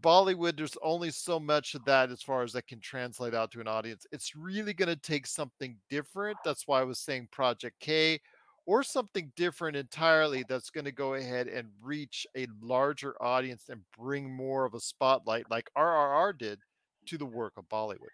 [0.02, 3.62] Bollywood, there's only so much of that as far as that can translate out to
[3.62, 4.06] an audience.
[4.12, 6.38] It's really going to take something different.
[6.43, 8.20] That's why I was saying Project K
[8.66, 13.82] or something different entirely that's going to go ahead and reach a larger audience and
[13.98, 16.60] bring more of a spotlight like RRR did
[17.08, 18.10] to the work of Bollywood.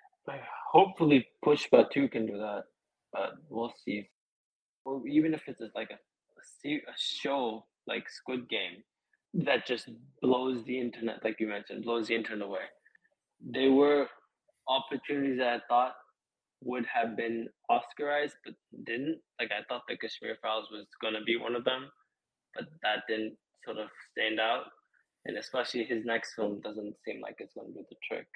[0.71, 2.63] Hopefully, Pushpa 2 can do that,
[3.11, 4.09] but we'll see.
[4.85, 8.83] Or even if it's like a, a, a show like Squid Game
[9.33, 9.89] that just
[10.21, 12.65] blows the internet, like you mentioned, blows the internet away.
[13.39, 14.07] There were
[14.67, 15.93] opportunities that I thought
[16.63, 18.53] would have been Oscarized, but
[18.85, 19.19] didn't.
[19.39, 21.89] Like I thought the Kashmir Files was gonna be one of them,
[22.55, 24.65] but that didn't sort of stand out.
[25.25, 28.27] And especially his next film doesn't seem like it's gonna do the trick.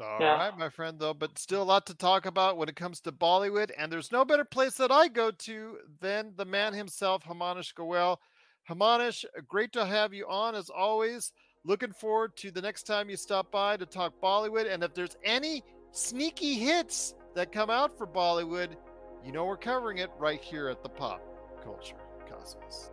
[0.00, 0.36] All Yeah.
[0.36, 3.12] right, my friend, though, but still a lot to talk about when it comes to
[3.12, 3.70] Bollywood.
[3.78, 8.20] And there's no better place that I go to than the man himself, Himanish Goel.
[8.68, 11.32] Himanish, uh, great to have you on as always.
[11.64, 14.72] Looking forward to the next time you stop by to talk Bollywood.
[14.72, 15.62] And if there's any
[15.92, 18.76] sneaky hits that come out for Bollywood,
[19.24, 21.20] you know we're covering it right here at the Pop
[21.64, 21.96] Culture
[22.28, 22.90] Cosmos.